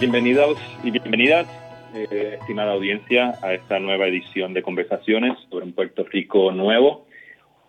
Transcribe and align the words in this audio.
Bienvenidos 0.00 0.56
y 0.82 0.92
bienvenidas, 0.92 1.46
eh, 1.94 2.38
estimada 2.40 2.72
audiencia, 2.72 3.34
a 3.42 3.52
esta 3.52 3.78
nueva 3.78 4.06
edición 4.06 4.54
de 4.54 4.62
Conversaciones 4.62 5.36
sobre 5.50 5.66
un 5.66 5.74
Puerto 5.74 6.04
Rico 6.04 6.52
nuevo. 6.52 7.06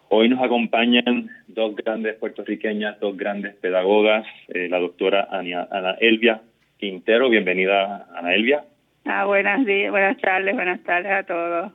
Hoy 0.07 0.29
nos 0.29 0.41
acompañan 0.41 1.29
dos 1.47 1.75
grandes 1.75 2.15
puertorriqueñas, 2.15 2.97
dos 3.01 3.17
grandes 3.17 3.55
pedagogas, 3.55 4.25
eh, 4.47 4.69
la 4.69 4.79
doctora 4.79 5.27
Ana, 5.29 5.67
Ana, 5.69 5.97
Elvia 5.99 6.41
Quintero. 6.77 7.29
Bienvenida, 7.29 8.07
Ana 8.15 8.33
Elvia. 8.33 8.63
Ah, 9.03 9.25
buenas 9.25 9.65
días, 9.65 9.91
buenas 9.91 10.17
tardes, 10.21 10.55
buenas 10.55 10.81
tardes 10.83 11.11
a 11.11 11.23
todos. 11.23 11.73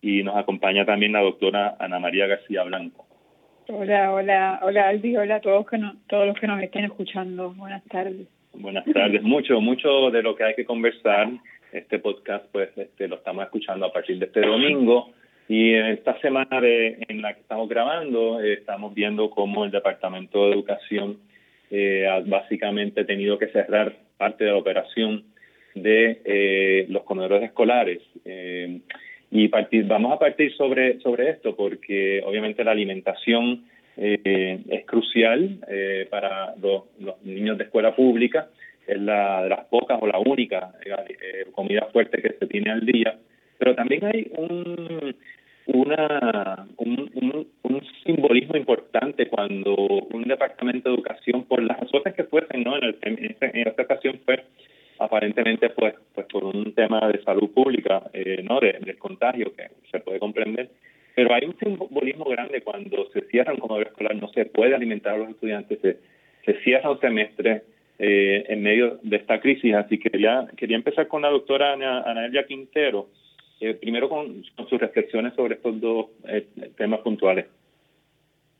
Y 0.00 0.24
nos 0.24 0.36
acompaña 0.36 0.84
también 0.84 1.12
la 1.12 1.20
doctora 1.20 1.76
Ana 1.78 2.00
María 2.00 2.26
García 2.26 2.64
Blanco. 2.64 3.06
Hola, 3.68 4.12
hola, 4.12 4.58
hola 4.64 4.88
Albi, 4.88 5.16
hola 5.16 5.36
a 5.36 5.40
todos, 5.40 5.64
que 5.68 5.78
no, 5.78 5.94
todos 6.08 6.26
los 6.26 6.36
que 6.40 6.48
nos 6.48 6.60
estén 6.60 6.86
escuchando. 6.86 7.54
Buenas 7.54 7.84
tardes. 7.84 8.26
Buenas 8.54 8.84
tardes. 8.92 9.22
Mucho, 9.22 9.60
mucho 9.60 10.10
de 10.10 10.22
lo 10.22 10.36
que 10.36 10.44
hay 10.44 10.54
que 10.54 10.64
conversar. 10.64 11.28
Este 11.72 11.98
podcast, 11.98 12.44
pues, 12.52 12.70
este, 12.76 13.08
lo 13.08 13.16
estamos 13.16 13.44
escuchando 13.44 13.86
a 13.86 13.92
partir 13.92 14.18
de 14.18 14.26
este 14.26 14.40
domingo. 14.42 15.10
Y 15.48 15.72
en 15.72 15.86
esta 15.86 16.18
semana 16.20 16.60
de, 16.60 16.98
en 17.08 17.22
la 17.22 17.34
que 17.34 17.40
estamos 17.40 17.68
grabando, 17.68 18.40
eh, 18.40 18.54
estamos 18.54 18.94
viendo 18.94 19.30
cómo 19.30 19.64
el 19.64 19.70
Departamento 19.70 20.46
de 20.46 20.52
Educación 20.52 21.18
eh, 21.70 22.06
ha 22.06 22.20
básicamente 22.20 23.04
tenido 23.04 23.38
que 23.38 23.48
cerrar 23.48 23.96
parte 24.18 24.44
de 24.44 24.50
la 24.50 24.58
operación 24.58 25.24
de 25.74 26.20
eh, 26.24 26.86
los 26.90 27.02
comedores 27.04 27.42
escolares. 27.42 28.00
Eh, 28.24 28.80
y 29.30 29.48
partir, 29.48 29.86
vamos 29.86 30.12
a 30.12 30.18
partir 30.18 30.54
sobre, 30.54 31.00
sobre 31.00 31.30
esto 31.30 31.56
porque 31.56 32.22
obviamente 32.24 32.62
la 32.62 32.72
alimentación 32.72 33.64
eh, 33.96 34.60
es 34.68 34.86
crucial 34.86 35.58
eh, 35.68 36.06
para 36.10 36.54
los, 36.56 36.84
niños 37.22 37.58
de 37.58 37.64
escuela 37.64 37.94
pública, 37.94 38.48
es 38.86 39.00
la 39.00 39.42
de 39.42 39.48
las 39.50 39.64
pocas 39.66 39.98
o 40.00 40.06
la 40.06 40.18
única 40.18 40.72
eh, 40.84 41.46
comida 41.52 41.86
fuerte 41.92 42.20
que 42.20 42.34
se 42.38 42.46
tiene 42.46 42.70
al 42.70 42.84
día, 42.84 43.16
pero 43.58 43.74
también 43.74 44.04
hay 44.04 44.30
un, 44.36 45.14
una, 45.66 46.66
un, 46.78 47.10
un, 47.62 47.82
simbolismo 48.04 48.56
importante 48.56 49.28
cuando 49.28 49.74
un 49.74 50.24
departamento 50.24 50.88
de 50.88 50.96
educación, 50.96 51.44
por 51.44 51.62
las 51.62 51.78
razones 51.78 52.14
que 52.14 52.24
fuesen, 52.24 52.64
¿no? 52.64 52.76
en, 52.76 52.82
el, 52.82 53.36
esta 53.40 53.82
ocasión 53.82 54.20
fue 54.24 54.42
aparentemente 54.98 55.70
pues 55.70 55.94
pues 56.14 56.26
por 56.26 56.44
un 56.44 56.74
tema 56.74 57.08
de 57.08 57.22
salud 57.22 57.50
pública, 57.50 58.02
eh, 58.12 58.42
no 58.42 58.60
de, 58.60 58.78
del 58.80 58.98
contagio 58.98 59.52
que 59.54 59.68
se 59.90 60.00
puede 60.00 60.18
comprender, 60.18 60.70
pero 61.14 61.34
hay 61.34 61.44
un 61.44 61.56
simbolismo 61.58 62.24
grande 62.24 62.62
cuando 62.62 63.08
se 63.12 63.22
cierra 63.22 63.52
un 63.52 63.60
comedor 63.60 63.88
escolar, 63.88 64.14
no 64.16 64.28
se 64.28 64.46
puede 64.46 64.74
alimentar 64.74 65.14
a 65.14 65.18
los 65.18 65.30
estudiantes, 65.30 65.78
se, 65.80 65.98
se 66.44 66.60
cierra 66.62 66.90
un 66.90 67.00
semestre 67.00 67.62
eh, 67.98 68.44
en 68.48 68.62
medio 68.62 68.98
de 69.02 69.16
esta 69.16 69.40
crisis, 69.40 69.74
así 69.74 69.98
que 69.98 70.10
quería, 70.10 70.46
quería 70.56 70.76
empezar 70.76 71.08
con 71.08 71.22
la 71.22 71.28
doctora 71.28 71.74
Ana, 71.74 72.02
Ana 72.02 72.28
Quintero, 72.46 73.08
eh, 73.60 73.74
primero 73.74 74.08
con, 74.08 74.42
con, 74.56 74.68
sus 74.68 74.80
reflexiones 74.80 75.34
sobre 75.34 75.54
estos 75.54 75.80
dos 75.80 76.06
eh, 76.26 76.46
temas 76.76 77.00
puntuales. 77.00 77.46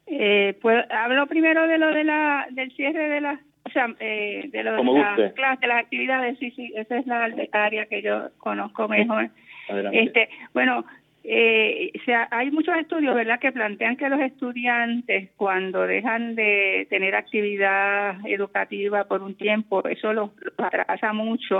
Eh, 0.06 0.54
pues 0.60 0.84
hablo 0.90 1.26
primero 1.26 1.66
de 1.66 1.78
lo 1.78 1.92
de 1.92 2.04
la 2.04 2.46
del 2.50 2.70
cierre 2.72 3.08
de 3.08 3.20
las 3.20 3.40
o 3.64 3.70
sea, 3.70 3.86
eh, 4.00 4.48
de, 4.50 4.62
lo, 4.64 4.76
de 4.76 4.98
las 4.98 5.32
clases, 5.32 5.60
de 5.60 5.66
las 5.66 5.78
actividades, 5.78 6.38
sí, 6.38 6.50
sí, 6.50 6.72
esa 6.76 6.98
es 6.98 7.06
la 7.06 7.30
área 7.52 7.86
que 7.86 8.02
yo 8.02 8.28
conozco 8.38 8.88
mejor. 8.88 9.30
Adelante. 9.68 10.02
Este, 10.02 10.28
bueno, 10.52 10.84
eh, 11.24 11.92
o 12.00 12.04
sea, 12.04 12.28
hay 12.30 12.50
muchos 12.50 12.76
estudios, 12.76 13.14
¿verdad?, 13.14 13.38
que 13.38 13.52
plantean 13.52 13.96
que 13.96 14.08
los 14.08 14.20
estudiantes 14.20 15.30
cuando 15.36 15.86
dejan 15.86 16.34
de 16.34 16.86
tener 16.90 17.14
actividad 17.14 18.16
educativa 18.26 19.04
por 19.04 19.22
un 19.22 19.36
tiempo, 19.36 19.86
eso 19.88 20.12
los, 20.12 20.30
los 20.40 20.58
atrasa 20.58 21.12
mucho, 21.12 21.58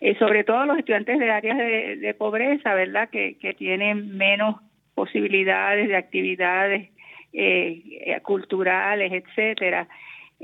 eh, 0.00 0.14
sobre 0.18 0.44
todo 0.44 0.66
los 0.66 0.78
estudiantes 0.78 1.18
de 1.18 1.30
áreas 1.30 1.58
de, 1.58 2.14
pobreza, 2.18 2.74
¿verdad?, 2.74 3.08
que, 3.08 3.38
que 3.38 3.54
tienen 3.54 4.16
menos 4.16 4.56
posibilidades 4.94 5.88
de 5.88 5.96
actividades 5.96 6.90
eh, 7.32 8.20
culturales, 8.22 9.10
etcétera. 9.12 9.88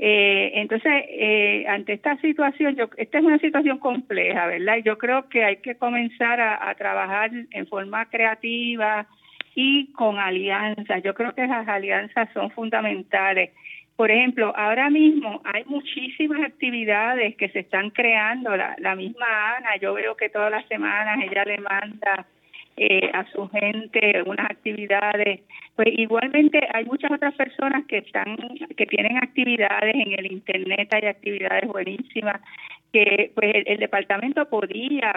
Eh, 0.01 0.51
entonces, 0.55 0.93
eh, 1.09 1.65
ante 1.67 1.91
esta 1.91 2.15
situación, 2.21 2.73
yo, 2.77 2.89
esta 2.95 3.17
es 3.17 3.25
una 3.25 3.37
situación 3.37 3.79
compleja, 3.79 4.47
¿verdad? 4.47 4.77
Yo 4.77 4.97
creo 4.97 5.27
que 5.27 5.43
hay 5.43 5.57
que 5.57 5.75
comenzar 5.75 6.39
a, 6.39 6.73
trabajar 6.75 7.31
en 7.51 7.67
forma 7.67 8.05
creativa 8.05 9.05
y 9.55 9.91
con 9.91 10.17
alianzas. 10.17 11.03
Yo 11.03 11.13
creo 11.13 11.35
que 11.35 11.43
esas 11.43 11.67
alianzas 11.67 12.29
son 12.33 12.49
fundamentales. 12.51 13.51
Por 13.97 14.09
ejemplo, 14.09 14.53
ahora 14.55 14.89
mismo 14.89 15.41
hay 15.43 15.65
muchísimas 15.65 16.45
actividades 16.45 17.35
que 17.35 17.49
se 17.49 17.59
están 17.59 17.89
creando. 17.89 18.55
La 18.55 18.95
misma 18.95 19.57
Ana, 19.57 19.75
yo 19.81 19.93
veo 19.93 20.15
que 20.15 20.29
todas 20.29 20.49
las 20.49 20.65
semanas 20.67 21.19
ella 21.21 21.43
le 21.43 21.57
manda 21.57 22.25
eh, 22.81 23.11
a 23.13 23.25
su 23.31 23.45
gente 23.49 24.23
unas 24.25 24.49
actividades. 24.49 25.41
Pues 25.75 25.89
igualmente 25.97 26.61
hay 26.73 26.85
muchas 26.85 27.11
otras 27.11 27.35
personas 27.35 27.85
que 27.87 27.97
están 27.97 28.37
que 28.77 28.85
tienen 28.85 29.17
actividades 29.17 29.95
en 29.95 30.13
el 30.17 30.31
internet 30.31 30.87
hay 30.93 31.07
actividades 31.07 31.67
buenísimas 31.67 32.39
que 32.93 33.31
pues 33.35 33.51
el, 33.65 33.79
departamento 33.79 34.45
podría 34.45 35.11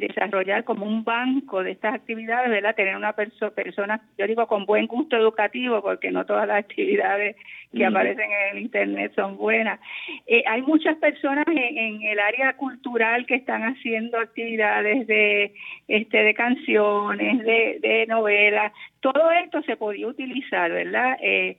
desarrollar 0.00 0.64
como 0.64 0.86
un 0.86 1.04
banco 1.04 1.62
de 1.62 1.72
estas 1.72 1.94
actividades, 1.94 2.50
¿verdad? 2.50 2.74
Tener 2.74 2.96
una 2.96 3.12
perso 3.12 3.52
persona, 3.52 4.00
yo 4.16 4.26
digo 4.26 4.46
con 4.46 4.64
buen 4.64 4.86
gusto 4.86 5.16
educativo, 5.16 5.82
porque 5.82 6.10
no 6.10 6.24
todas 6.24 6.48
las 6.48 6.58
actividades 6.58 7.36
que 7.72 7.84
mm. 7.84 7.88
aparecen 7.88 8.30
en 8.30 8.56
el 8.56 8.62
Internet 8.62 9.12
son 9.14 9.36
buenas. 9.36 9.80
Eh, 10.26 10.42
hay 10.46 10.62
muchas 10.62 10.96
personas 10.96 11.46
en, 11.46 11.78
en, 11.78 12.02
el 12.02 12.18
área 12.18 12.54
cultural 12.54 13.26
que 13.26 13.34
están 13.34 13.62
haciendo 13.62 14.18
actividades 14.18 15.06
de, 15.06 15.52
este, 15.88 16.22
de 16.22 16.34
canciones, 16.34 17.38
de, 17.44 17.78
de 17.80 18.06
novelas. 18.06 18.72
Todo 19.00 19.30
esto 19.32 19.62
se 19.62 19.76
podía 19.76 20.06
utilizar, 20.06 20.70
¿verdad? 20.70 21.18
Eh, 21.20 21.58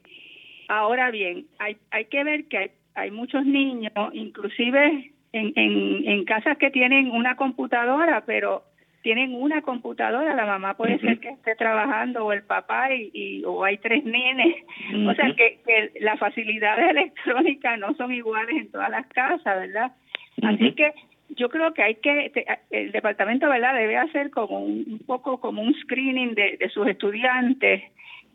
ahora 0.68 1.12
bien, 1.12 1.46
hay, 1.60 1.78
hay 1.92 2.06
que 2.06 2.24
ver 2.24 2.46
que 2.46 2.58
hay, 2.58 2.72
hay 2.96 3.12
muchos 3.12 3.46
niños, 3.46 3.92
inclusive 4.14 5.13
en, 5.34 5.52
en, 5.56 6.08
en 6.08 6.26
casas 6.26 6.58
que 6.58 6.70
tienen 6.72 7.12
una 7.12 7.36
computadora, 7.36 8.24
pero 8.26 8.64
tienen 9.02 9.36
una 9.36 9.62
computadora, 9.62 10.34
la 10.34 10.46
mamá 10.46 10.76
puede 10.76 10.96
uh 10.96 10.98
-huh. 10.98 11.02
ser 11.02 11.20
que 11.20 11.30
esté 11.30 11.56
trabajando 11.56 12.26
o 12.26 12.32
el 12.32 12.44
papá 12.44 12.94
y, 12.94 13.12
y 13.14 13.44
o 13.44 13.64
hay 13.66 13.78
tres 13.78 14.06
nenes, 14.06 14.56
uh 14.94 14.96
-huh. 14.96 15.12
o 15.12 15.16
sea 15.16 15.34
que, 15.36 15.60
que 15.66 15.92
las 16.00 16.18
facilidades 16.18 16.90
electrónicas 16.96 17.78
no 17.80 17.94
son 17.96 18.14
iguales 18.14 18.56
en 18.56 18.72
todas 18.72 18.90
las 18.90 19.06
casas, 19.08 19.60
¿verdad? 19.68 19.92
Uh 20.38 20.46
-huh. 20.46 20.54
Así 20.56 20.72
que 20.74 20.94
yo 21.36 21.50
creo 21.50 21.74
que 21.74 21.84
hay 21.84 21.96
que 21.96 22.32
el 22.70 22.92
departamento, 22.92 23.50
¿verdad? 23.50 23.74
Debe 23.76 23.98
hacer 23.98 24.30
como 24.30 24.60
un, 24.60 24.86
un 24.88 25.00
poco 25.00 25.40
como 25.40 25.62
un 25.62 25.74
screening 25.82 26.36
de, 26.36 26.58
de 26.58 26.70
sus 26.70 26.88
estudiantes 26.88 27.82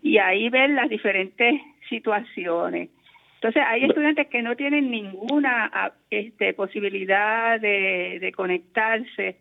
y 0.03 0.19
ahí 0.19 0.51
ver 0.51 0.71
las 0.71 0.89
diferentes 0.89 1.61
situaciones. 1.89 2.91
Entonces, 3.39 3.63
hay 3.65 3.85
estudiantes 3.85 4.27
que 4.27 4.43
no 4.43 4.57
tienen 4.57 4.91
ninguna 4.91 5.93
este, 6.11 6.55
posibilidad 6.55 7.61
de, 7.61 8.19
de 8.21 8.33
conectarse. 8.33 9.37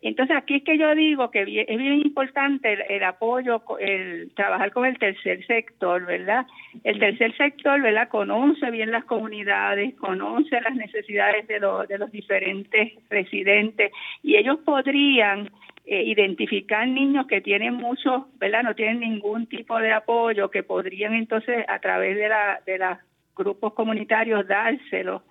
Entonces, 0.00 0.36
aquí 0.36 0.56
es 0.56 0.62
que 0.64 0.78
yo 0.78 0.94
digo 0.94 1.30
que 1.30 1.42
es 1.42 1.78
bien 1.78 2.00
importante 2.04 2.72
el, 2.72 2.82
el, 2.88 3.04
apoyo, 3.04 3.62
el 3.78 4.32
trabajar 4.34 4.70
con 4.70 4.86
el 4.86 4.98
tercer 4.98 5.44
sector, 5.46 6.06
¿verdad? 6.06 6.46
El 6.84 6.98
tercer 6.98 7.36
sector, 7.36 7.80
¿verdad? 7.82 8.08
Conoce 8.08 8.70
bien 8.70 8.90
las 8.90 9.04
comunidades, 9.04 9.94
conoce 9.96 10.60
las 10.62 10.74
necesidades 10.74 11.46
de, 11.46 11.60
lo, 11.60 11.86
de 11.86 11.98
los 11.98 12.10
diferentes 12.12 12.92
residentes 13.10 13.92
y 14.22 14.36
ellos 14.36 14.58
podrían 14.64 15.50
eh, 15.86 16.02
identificar 16.02 16.88
niños 16.88 17.26
que 17.26 17.40
tienen 17.42 17.74
mucho, 17.74 18.28
¿verdad? 18.38 18.62
No 18.62 18.74
tienen 18.74 19.00
ningún 19.00 19.46
tipo 19.46 19.78
de 19.78 19.92
apoyo, 19.92 20.50
que 20.50 20.62
podrían 20.62 21.14
entonces 21.14 21.64
a 21.68 21.78
través 21.78 22.16
de 22.16 22.28
la 22.28 22.60
de 22.66 22.78
las 22.78 22.98
grupos 23.36 23.74
comunitarios 23.74 24.46
dárselo. 24.46 25.22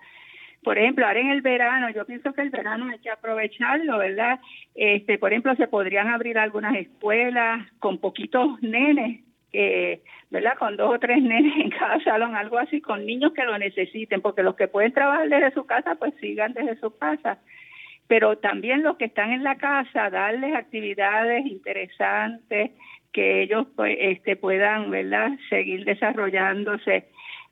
Por 0.64 0.78
ejemplo, 0.78 1.06
ahora 1.06 1.20
en 1.20 1.30
el 1.30 1.42
verano, 1.42 1.90
yo 1.90 2.06
pienso 2.06 2.32
que 2.32 2.40
el 2.40 2.48
verano 2.48 2.88
hay 2.90 2.98
que 2.98 3.10
aprovecharlo, 3.10 3.98
¿verdad? 3.98 4.40
Este, 4.74 5.18
por 5.18 5.30
ejemplo, 5.30 5.54
se 5.56 5.68
podrían 5.68 6.08
abrir 6.08 6.38
algunas 6.38 6.74
escuelas 6.74 7.70
con 7.78 7.98
poquitos 7.98 8.62
nenes, 8.62 9.20
eh, 9.52 10.00
¿verdad? 10.30 10.56
Con 10.58 10.76
dos 10.76 10.94
o 10.94 10.98
tres 10.98 11.22
nenes 11.22 11.52
en 11.60 11.70
cada 11.70 12.00
salón, 12.00 12.34
algo 12.34 12.58
así, 12.58 12.80
con 12.80 13.04
niños 13.04 13.34
que 13.34 13.44
lo 13.44 13.58
necesiten, 13.58 14.22
porque 14.22 14.42
los 14.42 14.56
que 14.56 14.66
pueden 14.66 14.92
trabajar 14.92 15.28
desde 15.28 15.52
su 15.52 15.66
casa, 15.66 15.96
pues 15.96 16.14
sigan 16.18 16.54
desde 16.54 16.80
su 16.80 16.96
casa. 16.96 17.38
Pero 18.06 18.38
también 18.38 18.82
los 18.82 18.96
que 18.96 19.06
están 19.06 19.32
en 19.32 19.44
la 19.44 19.56
casa, 19.56 20.08
darles 20.08 20.54
actividades 20.54 21.44
interesantes 21.44 22.70
que 23.12 23.42
ellos 23.42 23.66
pues, 23.76 23.96
este, 24.00 24.36
puedan, 24.36 24.90
¿verdad? 24.90 25.30
Seguir 25.50 25.84
desarrollándose 25.84 27.06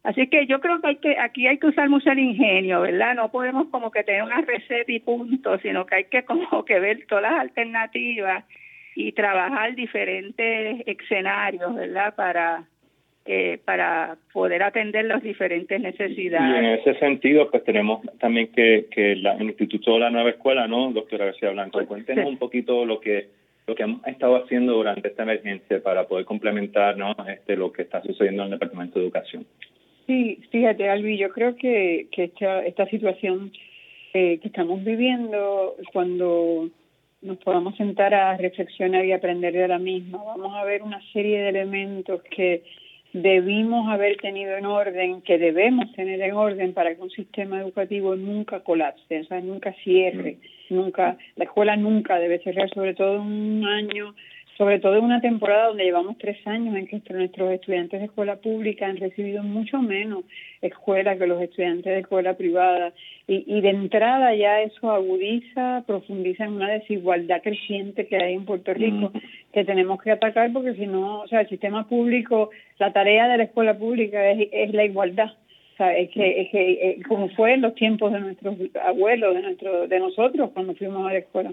Así 0.04 0.26
que 0.26 0.46
yo 0.46 0.60
creo 0.60 0.80
que 0.80 0.88
hay 0.88 0.96
que 0.96 1.16
aquí 1.18 1.46
hay 1.46 1.58
que 1.58 1.68
usar 1.68 1.88
mucho 1.88 2.10
el 2.10 2.18
ingenio, 2.18 2.80
¿verdad? 2.80 3.14
No 3.14 3.30
podemos 3.30 3.68
como 3.68 3.90
que 3.90 4.02
tener 4.02 4.22
una 4.24 4.40
receta 4.40 4.90
y 4.90 4.98
punto, 4.98 5.58
sino 5.58 5.86
que 5.86 5.94
hay 5.94 6.04
que 6.04 6.24
como 6.24 6.64
que 6.64 6.80
ver 6.80 7.06
todas 7.06 7.22
las 7.22 7.40
alternativas 7.40 8.44
y 8.96 9.12
trabajar 9.12 9.74
diferentes 9.74 10.82
escenarios, 10.86 11.74
¿verdad? 11.74 12.14
Para 12.16 12.64
eh, 13.24 13.60
para 13.64 14.16
poder 14.32 14.64
atender 14.64 15.04
las 15.04 15.22
diferentes 15.22 15.80
necesidades. 15.80 16.56
Y 16.56 16.58
en 16.58 16.64
ese 16.64 16.98
sentido, 16.98 17.48
pues 17.52 17.62
tenemos 17.62 18.00
también 18.18 18.48
que, 18.48 18.88
que 18.90 19.12
el 19.12 19.24
Instituto 19.42 19.94
de 19.94 20.00
la 20.00 20.10
Nueva 20.10 20.30
Escuela, 20.30 20.66
¿no, 20.66 20.90
doctora 20.90 21.26
García 21.26 21.50
Blanco? 21.50 21.78
Pues, 21.78 21.86
cuéntenos 21.86 22.26
un 22.26 22.38
poquito 22.38 22.84
lo 22.84 23.00
que 23.00 23.28
lo 23.68 23.76
que 23.76 23.84
hemos 23.84 24.04
estado 24.08 24.42
haciendo 24.42 24.72
durante 24.72 25.06
esta 25.06 25.22
emergencia 25.22 25.80
para 25.80 26.08
poder 26.08 26.24
complementar 26.24 26.96
¿no? 26.96 27.14
este, 27.28 27.54
lo 27.54 27.72
que 27.72 27.82
está 27.82 28.02
sucediendo 28.02 28.42
en 28.42 28.46
el 28.52 28.58
Departamento 28.58 28.98
de 28.98 29.04
Educación. 29.04 29.46
Sí, 30.06 30.40
fíjate, 30.50 30.88
Albi, 30.88 31.16
yo 31.16 31.30
creo 31.30 31.56
que, 31.56 32.08
que 32.10 32.24
esta, 32.24 32.64
esta 32.64 32.86
situación 32.86 33.52
eh, 34.14 34.38
que 34.40 34.48
estamos 34.48 34.84
viviendo, 34.84 35.76
cuando 35.92 36.68
nos 37.22 37.38
podamos 37.38 37.76
sentar 37.76 38.12
a 38.14 38.36
reflexionar 38.36 39.04
y 39.04 39.12
aprender 39.12 39.52
de 39.52 39.68
la 39.68 39.78
misma, 39.78 40.22
vamos 40.22 40.54
a 40.54 40.64
ver 40.64 40.82
una 40.82 41.00
serie 41.12 41.40
de 41.40 41.48
elementos 41.50 42.20
que 42.24 42.62
debimos 43.12 43.88
haber 43.88 44.16
tenido 44.16 44.56
en 44.56 44.66
orden, 44.66 45.22
que 45.22 45.38
debemos 45.38 45.92
tener 45.92 46.20
en 46.20 46.32
orden 46.32 46.72
para 46.72 46.94
que 46.94 47.02
un 47.02 47.10
sistema 47.10 47.60
educativo 47.60 48.16
nunca 48.16 48.60
colapse, 48.60 49.20
o 49.20 49.24
sea, 49.24 49.40
nunca 49.40 49.72
cierre, 49.84 50.38
nunca, 50.70 51.16
la 51.36 51.44
escuela 51.44 51.76
nunca 51.76 52.18
debe 52.18 52.38
cerrar, 52.40 52.68
sobre 52.70 52.94
todo 52.94 53.16
en 53.16 53.20
un 53.22 53.64
año 53.66 54.14
sobre 54.58 54.78
todo 54.78 54.96
en 54.96 55.04
una 55.04 55.20
temporada 55.20 55.68
donde 55.68 55.84
llevamos 55.84 56.18
tres 56.18 56.38
años 56.46 56.76
en 56.76 56.86
que 56.86 57.00
nuestros 57.12 57.52
estudiantes 57.52 58.00
de 58.00 58.06
escuela 58.06 58.36
pública 58.36 58.86
han 58.86 58.96
recibido 58.96 59.42
mucho 59.42 59.80
menos 59.80 60.24
escuela 60.60 61.16
que 61.16 61.26
los 61.26 61.40
estudiantes 61.42 61.92
de 61.92 62.00
escuela 62.00 62.34
privada. 62.34 62.92
Y, 63.26 63.44
y 63.46 63.60
de 63.60 63.70
entrada 63.70 64.34
ya 64.34 64.60
eso 64.60 64.90
agudiza, 64.90 65.84
profundiza 65.86 66.44
en 66.44 66.52
una 66.54 66.70
desigualdad 66.70 67.42
creciente 67.42 68.06
que 68.06 68.16
hay 68.16 68.34
en 68.34 68.44
Puerto 68.44 68.74
Rico, 68.74 69.12
que 69.52 69.64
tenemos 69.64 70.02
que 70.02 70.10
atacar 70.10 70.52
porque 70.52 70.74
si 70.74 70.86
no, 70.86 71.20
o 71.20 71.28
sea, 71.28 71.40
el 71.40 71.48
sistema 71.48 71.88
público, 71.88 72.50
la 72.78 72.92
tarea 72.92 73.28
de 73.28 73.38
la 73.38 73.44
escuela 73.44 73.76
pública 73.78 74.30
es, 74.30 74.48
es 74.52 74.72
la 74.72 74.84
igualdad 74.84 75.32
es 75.90 76.10
que, 76.10 76.42
es 76.42 76.50
que 76.50 76.72
eh, 76.72 77.02
como 77.08 77.28
fue 77.30 77.54
en 77.54 77.62
los 77.62 77.74
tiempos 77.74 78.12
de 78.12 78.20
nuestros 78.20 78.56
abuelos, 78.82 79.34
de 79.34 79.42
nuestro, 79.42 79.88
de 79.88 79.98
nosotros 79.98 80.50
cuando 80.54 80.74
fuimos 80.74 81.08
a 81.08 81.12
la 81.12 81.18
escuela. 81.18 81.52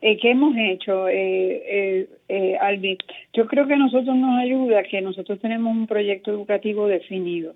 Eh, 0.00 0.16
¿Qué 0.16 0.30
hemos 0.30 0.56
hecho, 0.56 1.08
eh, 1.08 1.62
eh, 1.66 2.08
eh, 2.28 2.56
Albi? 2.60 2.96
Yo 3.32 3.46
creo 3.46 3.66
que 3.66 3.74
a 3.74 3.78
nosotros 3.78 4.16
nos 4.16 4.38
ayuda 4.38 4.82
que 4.84 5.00
nosotros 5.00 5.38
tenemos 5.40 5.74
un 5.76 5.86
proyecto 5.86 6.30
educativo 6.30 6.86
definido, 6.86 7.54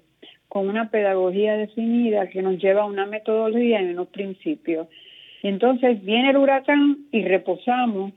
con 0.49 0.69
una 0.69 0.91
pedagogía 0.91 1.57
definida 1.57 2.29
que 2.29 2.43
nos 2.43 2.59
lleva 2.59 2.83
a 2.83 2.87
una 2.87 3.07
metodología 3.07 3.81
y 3.81 3.91
unos 3.91 4.09
principios. 4.09 4.89
Entonces 5.43 6.05
viene 6.05 6.31
el 6.31 6.37
huracán 6.37 7.07
y 7.13 7.23
reposamos 7.23 8.13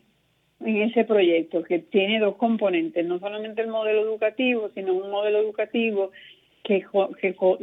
en 0.65 0.81
ese 0.81 1.03
proyecto 1.03 1.63
que 1.63 1.79
tiene 1.79 2.19
dos 2.19 2.35
componentes, 2.35 3.05
no 3.05 3.19
solamente 3.19 3.61
el 3.61 3.67
modelo 3.67 4.01
educativo, 4.01 4.69
sino 4.73 4.93
un 4.93 5.11
modelo 5.11 5.39
educativo 5.39 6.11
que, 6.63 6.85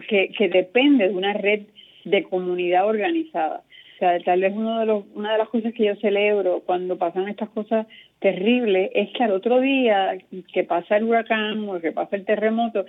que, 0.09 0.31
que, 0.37 0.49
depende 0.49 1.09
de 1.09 1.15
una 1.15 1.33
red 1.33 1.63
de 2.05 2.23
comunidad 2.25 2.87
organizada. 2.87 3.63
O 3.97 3.99
sea, 3.99 4.19
tal 4.21 4.41
vez 4.41 4.53
uno 4.55 4.81
de 4.81 4.87
los, 4.87 5.05
una 5.15 5.33
de 5.33 5.39
las 5.39 5.49
cosas 5.49 5.75
que 5.75 5.85
yo 5.85 5.97
celebro 5.97 6.63
cuando 6.65 6.97
pasan 6.97 7.29
estas 7.29 7.51
cosas 7.51 7.87
terribles 8.19 8.91
es 8.95 9.11
que 9.11 9.25
al 9.25 9.33
otro 9.33 9.61
día 9.61 10.17
que 10.53 10.65
pasa 10.65 10.97
el 10.97 11.05
huracán 11.05 11.69
o 11.69 11.81
que 11.81 11.93
pasa 11.93 12.17
el 12.17 12.25
terremoto, 12.25 12.85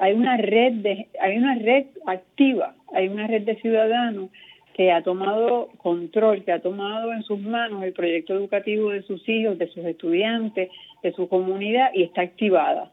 hay 0.00 0.12
una 0.12 0.36
red 0.36 0.72
de, 0.74 1.08
hay 1.20 1.36
una 1.36 1.54
red 1.56 1.86
activa, 2.06 2.74
hay 2.94 3.08
una 3.08 3.26
red 3.26 3.42
de 3.42 3.56
ciudadanos 3.56 4.30
que 4.74 4.90
ha 4.90 5.02
tomado 5.02 5.68
control, 5.78 6.44
que 6.44 6.52
ha 6.52 6.60
tomado 6.60 7.12
en 7.12 7.22
sus 7.22 7.38
manos 7.38 7.82
el 7.82 7.92
proyecto 7.92 8.34
educativo 8.34 8.90
de 8.90 9.02
sus 9.02 9.28
hijos, 9.28 9.58
de 9.58 9.68
sus 9.68 9.84
estudiantes, 9.84 10.70
de 11.02 11.12
su 11.12 11.28
comunidad 11.28 11.90
y 11.94 12.04
está 12.04 12.22
activada. 12.22 12.90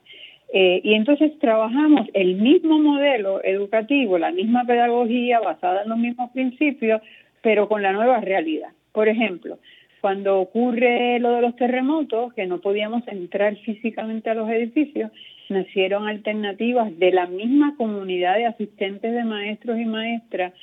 Eh, 0.52 0.82
y 0.84 0.96
entonces 0.96 1.38
trabajamos 1.40 2.08
el 2.14 2.36
mismo 2.36 2.80
modelo 2.80 3.44
educativo, 3.44 4.18
la 4.18 4.32
misma 4.32 4.66
pedagogía 4.66 5.40
basada 5.40 5.84
en 5.84 5.90
los 5.90 5.98
mismos 5.98 6.32
principios, 6.32 7.02
pero 7.42 7.68
con 7.68 7.84
la 7.84 7.94
nueva 7.94 8.20
realidad. 8.20 8.70
Por 8.92 9.08
ejemplo, 9.08 9.60
cuando 10.02 10.40
ocurre 10.40 11.20
lo 11.20 11.34
de 11.34 11.42
los 11.42 11.56
terremotos, 11.56 12.34
que 12.34 12.48
no 12.48 12.62
podíamos 12.62 13.08
entrar 13.08 13.56
físicamente 13.58 14.30
a 14.30 14.34
los 14.34 14.50
edificios, 14.50 15.12
nacieron 15.50 16.08
alternativas 16.08 16.98
de 16.98 17.12
la 17.12 17.28
misma 17.28 17.76
comunidad 17.78 18.36
de 18.36 18.46
asistentes 18.46 19.14
de 19.14 19.24
maestros 19.24 19.80
y 19.80 19.86
maestras, 19.86 20.54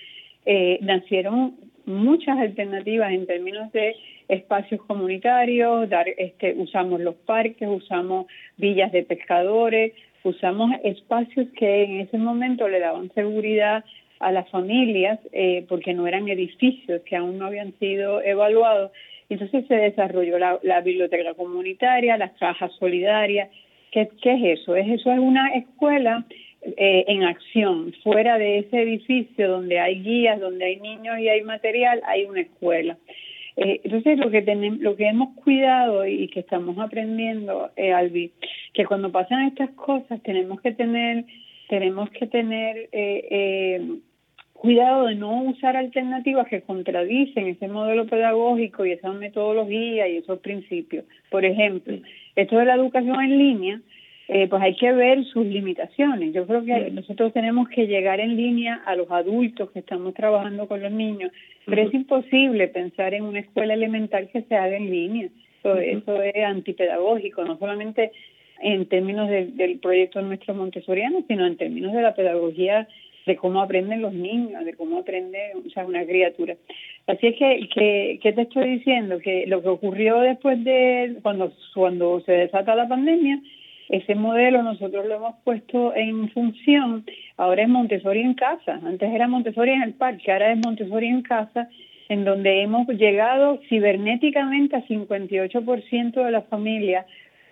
eh, 0.47 0.79
nacieron 0.83 1.57
muchas 1.85 2.39
alternativas 2.39 3.13
en 3.13 3.27
términos 3.27 3.71
de 3.73 3.95
espacios 4.29 4.81
comunitarios, 4.83 5.89
dar, 5.89 6.09
este, 6.09 6.55
usamos 6.55 7.01
los 7.01 7.15
parques, 7.15 7.69
usamos 7.69 8.27
villas 8.57 8.93
de 8.93 9.03
pescadores, 9.03 9.93
usamos 10.25 10.73
espacios 10.83 11.47
que 11.57 11.85
en 11.85 12.01
ese 12.01 12.19
momento 12.19 12.69
le 12.69 12.81
daban 12.81 13.13
seguridad 13.15 13.85
a 14.19 14.33
las 14.33 14.49
familias 14.51 15.19
eh, 15.33 15.65
porque 15.69 15.95
no 15.95 16.07
eran 16.07 16.29
edificios 16.29 17.03
que 17.03 17.17
aún 17.17 17.39
no 17.39 17.47
habían 17.47 17.73
sido 17.79 18.23
evaluados. 18.23 18.91
Entonces 19.29 19.67
se 19.67 19.75
desarrolló 19.75 20.39
la, 20.39 20.81
biblioteca 20.81 21.35
comunitaria, 21.35 22.17
las 22.17 22.33
cajas 22.33 22.73
solidarias. 22.79 23.51
¿Qué, 23.91 24.09
¿Qué, 24.23 24.35
es 24.35 24.61
eso? 24.61 24.77
Es 24.77 24.89
eso 24.89 25.13
es 25.13 25.19
una 25.19 25.49
escuela 25.55 26.25
eh, 26.63 27.05
en 27.09 27.25
acción. 27.25 27.93
Fuera 28.03 28.39
de 28.39 28.59
ese 28.59 28.83
edificio 28.83 29.49
donde 29.49 29.81
hay 29.81 30.03
guías, 30.03 30.41
donde 30.41 30.65
hay 30.65 30.77
niños 30.81 31.19
y 31.19 31.29
hay 31.29 31.43
material, 31.43 32.01
hay 32.05 32.25
una 32.25 32.41
escuela. 32.41 32.97
Eh, 33.57 33.81
entonces, 33.85 34.19
lo 34.19 34.31
que 34.31 34.43
tenemos, 34.43 34.81
lo 34.81 34.97
que 34.97 35.09
hemos 35.09 35.35
cuidado 35.37 36.07
y 36.07 36.29
que 36.29 36.41
estamos 36.41 36.79
aprendiendo, 36.79 37.71
eh, 37.77 37.93
Albi, 37.93 38.33
que 38.75 38.85
cuando 38.85 39.11
pasan 39.11 39.49
estas 39.49 39.71
cosas 39.71 40.23
tenemos 40.23 40.61
que 40.61 40.73
tener, 40.73 41.25
tenemos 41.69 42.11
que 42.11 42.27
tener 42.27 42.89
eh, 42.93 43.29
eh, 43.31 43.89
cuidado 44.53 45.07
de 45.07 45.15
no 45.15 45.43
usar 45.43 45.77
alternativas 45.77 46.49
que 46.49 46.63
contradicen 46.63 47.47
ese 47.47 47.69
modelo 47.69 48.07
pedagógico 48.07 48.85
y 48.85 48.93
esa 48.93 49.11
metodología 49.13 50.07
y 50.09 50.19
esos 50.19 50.41
principios. 50.41 51.05
Por 51.31 51.45
ejemplo, 51.45 51.99
esto 52.35 52.59
de 52.59 52.65
la 52.67 52.75
educación 52.75 53.23
en 53.23 53.39
línea, 53.39 53.81
eh, 54.29 54.49
pues 54.49 54.61
hay 54.61 54.75
que 54.75 54.93
ver 54.93 55.25
sus 55.27 55.47
limitaciones. 55.47 56.35
Yo 56.35 56.47
creo 56.47 56.65
que 56.65 56.91
nosotros 56.91 57.33
tenemos 57.33 57.69
que 57.69 57.87
llegar 57.87 58.19
en 58.19 58.37
línea 58.37 58.83
a 58.85 58.97
los 58.97 59.11
adultos 59.11 59.71
que 59.71 59.79
estamos 59.79 60.15
trabajando 60.15 60.67
con 60.67 60.83
los 60.83 60.91
niños, 60.91 61.31
pero 61.65 61.83
es 61.83 61.95
imposible 61.95 62.69
pensar 62.69 63.15
en 63.15 63.25
una 63.25 63.41
escuela 63.41 63.75
elemental 63.75 64.29
que 64.33 64.43
se 64.43 64.57
haga 64.57 64.77
en 64.77 64.91
línea. 64.91 65.29
Eso, 65.61 65.77
eso 65.79 66.23
es 66.23 66.45
antipedagógico, 66.45 67.45
no 67.45 67.57
solamente 67.59 68.11
en 68.61 68.87
términos 68.87 69.29
del 69.29 69.79
proyecto 69.81 70.23
nuestro 70.23 70.55
montessoriano, 70.55 71.23
sino 71.29 71.47
en 71.47 71.57
términos 71.57 71.93
de 71.93 72.03
la 72.03 72.15
pedagogía 72.15 72.89
de 73.27 73.37
cómo 73.37 73.61
aprenden 73.61 74.03
los 74.03 74.13
niños, 74.13 74.65
de 74.65 74.75
cómo 74.75 74.99
aprende 74.99 75.39
o 75.67 75.71
sea, 75.71 75.85
una 75.85 76.05
criatura. 76.05 76.57
Así 77.07 77.27
es 77.27 77.37
que, 77.37 77.69
que, 77.75 78.21
que 78.23 78.33
te 78.33 78.43
estoy 78.43 78.79
diciendo 78.79 79.19
que 79.19 79.47
lo 79.47 79.63
que 79.63 79.69
ocurrió 79.69 80.21
después 80.21 80.63
de 80.65 81.17
cuando, 81.23 81.53
cuando 81.75 82.21
se 82.21 82.33
desata 82.33 82.75
la 82.77 82.89
pandemia 82.89 83.41
ese 83.89 84.15
modelo 84.15 84.63
nosotros 84.63 85.07
lo 85.07 85.17
hemos 85.17 85.37
puesto 85.45 85.95
en 85.95 86.29
función, 86.31 87.05
ahora 87.37 87.63
es 87.63 87.69
Montessori 87.69 88.21
en 88.21 88.35
casa, 88.35 88.81
antes 88.85 89.13
era 89.13 89.29
Montessori 89.29 89.71
en 89.71 89.83
el 89.83 89.95
parque, 89.95 90.33
ahora 90.33 90.53
es 90.53 90.59
Montessori 90.59 91.07
en 91.07 91.23
casa, 91.23 91.69
en 92.09 92.25
donde 92.25 92.63
hemos 92.63 92.87
llegado 92.89 93.61
cibernéticamente 93.69 94.77
a 94.77 94.87
58% 94.87 96.25
de 96.25 96.31
las 96.31 96.47
familias, 96.47 97.07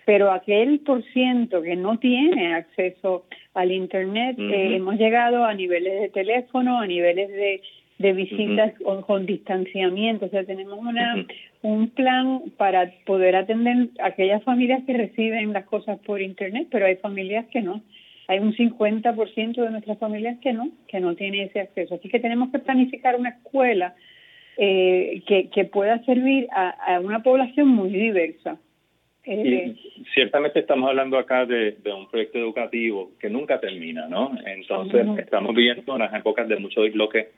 pero 0.05 0.31
aquel 0.31 0.79
por 0.79 1.03
ciento 1.11 1.61
que 1.61 1.75
no 1.75 1.97
tiene 1.97 2.53
acceso 2.53 3.25
al 3.53 3.71
Internet, 3.71 4.37
eh, 4.37 4.75
hemos 4.75 4.95
llegado 4.95 5.45
a 5.45 5.53
niveles 5.53 6.01
de 6.01 6.09
teléfono, 6.09 6.79
a 6.79 6.85
niveles 6.85 7.29
de 7.29 7.61
de 7.97 8.13
visitas 8.13 8.73
con, 9.05 9.25
distanciamiento. 9.25 10.25
O 10.25 10.29
sea, 10.29 10.43
tenemos 10.43 10.79
una, 10.79 11.25
un 11.61 11.89
plan 11.89 12.41
para 12.57 12.91
poder 13.05 13.35
atender 13.35 13.89
a 13.99 14.07
aquellas 14.07 14.43
familias 14.43 14.83
que 14.85 14.93
reciben 14.93 15.53
las 15.53 15.65
cosas 15.65 15.99
por 15.99 16.21
Internet, 16.21 16.67
pero 16.71 16.85
hay 16.85 16.97
familias 16.97 17.45
que 17.47 17.61
no. 17.61 17.81
Hay 18.27 18.39
un 18.39 18.55
50% 18.55 19.55
de 19.55 19.69
nuestras 19.69 19.99
familias 19.99 20.37
que 20.41 20.51
no, 20.51 20.69
que 20.87 20.99
no 20.99 21.15
tiene 21.15 21.43
ese 21.43 21.59
acceso. 21.59 21.95
Así 21.95 22.09
que 22.09 22.19
tenemos 22.19 22.51
que 22.51 22.59
planificar 22.59 23.15
una 23.15 23.29
escuela 23.29 23.95
eh, 24.57 25.21
que, 25.27 25.49
que 25.49 25.65
pueda 25.65 26.03
servir 26.05 26.47
a, 26.51 26.95
a 26.95 26.99
una 26.99 27.21
población 27.21 27.67
muy 27.67 27.89
diversa. 27.89 28.57
Eh, 29.27 29.75
ciertamente 30.13 30.59
estamos 30.59 30.87
hablando 30.87 31.17
acá 31.17 31.45
de, 31.45 31.77
un 31.85 32.07
proyecto 32.09 32.37
educativo 32.37 33.11
que 33.19 33.29
nunca 33.29 33.59
termina, 33.59 34.07
¿no? 34.07 34.31
Entonces 34.45 35.05
estamos 35.17 35.55
viviendo 35.55 35.95
unas 35.95 36.13
épocas 36.13 36.47
de 36.47 36.57
mucho 36.57 36.83
disloque 36.83 37.29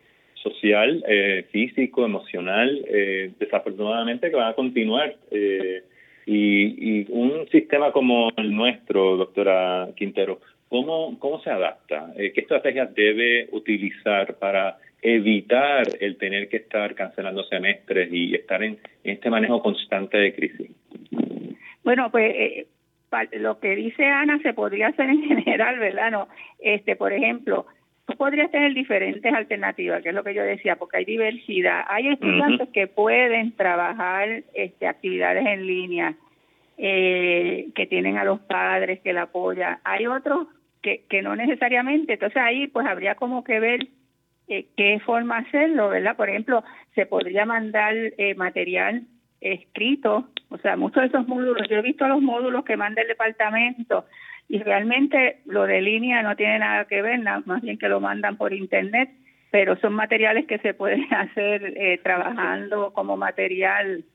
social, 0.49 1.03
eh, 1.07 1.45
físico, 1.51 2.05
emocional, 2.05 2.83
eh, 2.87 3.31
desafortunadamente 3.39 4.29
que 4.29 4.35
van 4.35 4.51
a 4.51 4.53
continuar. 4.53 5.15
Eh, 5.31 5.83
y, 6.25 7.05
un 7.09 7.47
sistema 7.49 7.91
como 7.91 8.29
el 8.35 8.53
nuestro, 8.53 9.17
doctora 9.17 9.87
Quintero, 9.95 10.39
¿cómo, 10.67 11.17
cómo 11.19 11.41
se 11.41 11.49
adapta? 11.49 12.11
¿Qué 12.17 12.41
estrategias 12.41 12.93
debe 12.93 13.47
utilizar 13.51 14.35
para 14.35 14.77
evitar 15.01 15.87
el 16.01 16.17
tener 16.17 16.49
que 16.49 16.57
estar 16.57 16.95
cancelando 16.95 17.43
semestres 17.43 18.09
y 18.11 18.35
estar 18.35 18.61
en, 18.61 18.77
este 19.03 19.29
manejo 19.29 19.61
constante 19.61 20.17
de 20.17 20.33
crisis? 20.33 20.71
Bueno, 21.83 22.11
pues 22.11 22.67
lo 23.33 23.59
que 23.59 23.75
dice 23.75 24.05
Ana 24.05 24.39
se 24.39 24.53
podría 24.53 24.87
hacer 24.87 25.09
en 25.09 25.23
general, 25.27 25.79
¿verdad? 25.79 26.11
No, 26.11 26.27
este, 26.59 26.97
por 26.97 27.13
ejemplo, 27.13 27.65
tú 28.07 28.15
podrías 28.15 28.49
tener 28.49 28.73
diferentes 28.73 29.31
alternativas, 29.33 30.01
que 30.01 30.09
es 30.09 30.15
lo 30.15 30.23
que 30.23 30.33
yo 30.33 30.41
decía, 30.41 30.77
porque 30.77 30.97
hay 30.97 31.05
diversidad. 31.05 31.83
Hay 31.87 32.07
estudiantes 32.07 32.69
que 32.69 32.87
pueden 32.87 33.51
trabajar 33.51 34.43
este, 34.53 34.87
actividades 34.87 35.45
en 35.45 35.67
línea, 35.67 36.15
eh, 36.77 37.67
que 37.75 37.85
tienen 37.85 38.17
a 38.17 38.23
los 38.23 38.39
padres 38.39 39.01
que 39.01 39.11
la 39.11 39.23
apoyan. 39.23 39.79
Hay 39.83 40.07
otros 40.07 40.47
que, 40.81 41.03
que 41.09 41.21
no 41.21 41.35
necesariamente. 41.35 42.13
Entonces 42.13 42.41
ahí 42.41 42.67
pues 42.67 42.87
habría 42.87 43.15
como 43.15 43.43
que 43.43 43.59
ver 43.59 43.87
eh, 44.47 44.67
qué 44.77 45.01
forma 45.05 45.39
hacerlo, 45.39 45.89
¿verdad? 45.89 46.15
Por 46.15 46.29
ejemplo, 46.29 46.63
se 46.95 47.05
podría 47.05 47.45
mandar 47.45 47.93
eh, 48.17 48.35
material 48.35 49.03
escrito, 49.41 50.29
o 50.49 50.57
sea, 50.59 50.77
muchos 50.77 51.01
de 51.01 51.09
esos 51.09 51.27
módulos, 51.27 51.67
yo 51.69 51.77
he 51.77 51.81
visto 51.81 52.07
los 52.07 52.21
módulos 52.21 52.63
que 52.63 52.77
manda 52.77 53.01
el 53.01 53.09
departamento 53.09 54.05
y 54.49 54.59
realmente 54.59 55.41
lo 55.45 55.63
de 55.63 55.81
línea 55.81 56.23
no 56.23 56.35
tiene 56.35 56.59
nada 56.59 56.85
que 56.85 57.01
ver, 57.01 57.19
más 57.45 57.61
bien 57.61 57.77
que 57.77 57.89
lo 57.89 57.99
mandan 57.99 58.37
por 58.37 58.53
internet, 58.53 59.09
pero 59.51 59.77
son 59.77 59.93
materiales 59.93 60.45
que 60.45 60.59
se 60.59 60.73
pueden 60.73 61.05
hacer 61.13 61.73
eh, 61.77 61.99
trabajando 62.03 62.93
como 62.93 63.17
material 63.17 64.05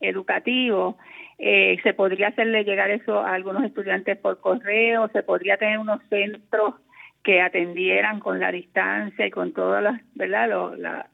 educativo. 0.00 0.96
Eh, 1.38 1.78
se 1.82 1.94
podría 1.94 2.28
hacerle 2.28 2.64
llegar 2.64 2.90
eso 2.90 3.18
a 3.20 3.34
algunos 3.34 3.64
estudiantes 3.64 4.16
por 4.18 4.40
correo, 4.40 5.08
se 5.08 5.22
podría 5.22 5.56
tener 5.56 5.78
unos 5.78 6.00
centros 6.08 6.74
que 7.24 7.40
atendieran 7.40 8.20
con 8.20 8.38
la 8.38 8.52
distancia 8.52 9.26
y 9.26 9.30
con 9.30 9.52
todas 9.54 9.82
las, 9.82 10.00
¿verdad? 10.14 10.46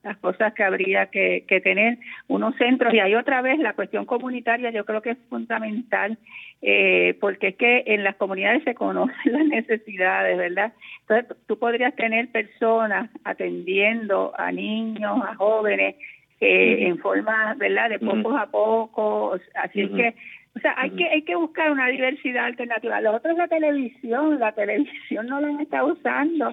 las 0.03 0.17
cosas 0.19 0.53
que 0.55 0.65
habría 0.65 1.07
que, 1.07 1.45
tener 1.63 1.99
unos 2.27 2.57
centros. 2.57 2.93
Y 2.93 2.99
hay 2.99 3.15
otra 3.15 3.41
vez 3.43 3.61
la 3.61 3.75
cuestión 3.75 4.07
comunitaria, 4.07 4.71
yo 4.71 4.85
creo 4.85 5.03
que 5.03 5.11
es 5.11 5.19
fundamental, 5.29 6.19
eh, 6.63 7.17
porque 7.21 7.49
es 7.49 7.57
que 7.57 7.85
en 7.87 8.03
las 8.03 8.17
comunidades 8.17 8.65
se 8.65 8.75
conocen 8.75 9.15
las 9.33 9.47
necesidades, 9.47 10.37
¿verdad? 10.37 10.73
Entonces, 11.03 11.37
tú 11.47 11.59
podrías 11.61 11.95
tener 11.95 12.29
personas 12.29 13.09
atendiendo 13.23 14.33
a 14.37 14.51
niños, 14.51 15.17
a 15.25 15.37
jóvenes, 15.37 15.95
eh, 16.41 16.89
en 16.89 16.99
forma, 16.99 17.55
¿verdad?, 17.55 17.89
de 17.89 18.01
pocos 18.01 18.35
a 18.37 18.47
pocos. 18.47 19.41
Así 19.55 19.83
es 19.83 19.91
que 19.91 20.15
o 20.57 20.59
sea, 20.59 20.75
hay 20.77 20.91
que 20.91 21.09
hay 21.09 21.23
que 21.23 21.37
buscar 21.37 21.71
una 21.71 21.87
diversidad 21.87 22.47
alternativa. 22.47 23.01
Lo 23.01 23.15
otro 23.15 23.31
es 23.31 23.39
la 23.39 23.47
televisión. 23.47 24.41
La 24.41 24.53
televisión 24.53 25.27
no 25.27 25.41
la 25.41 25.63
está 25.63 25.85
usando. 25.85 26.51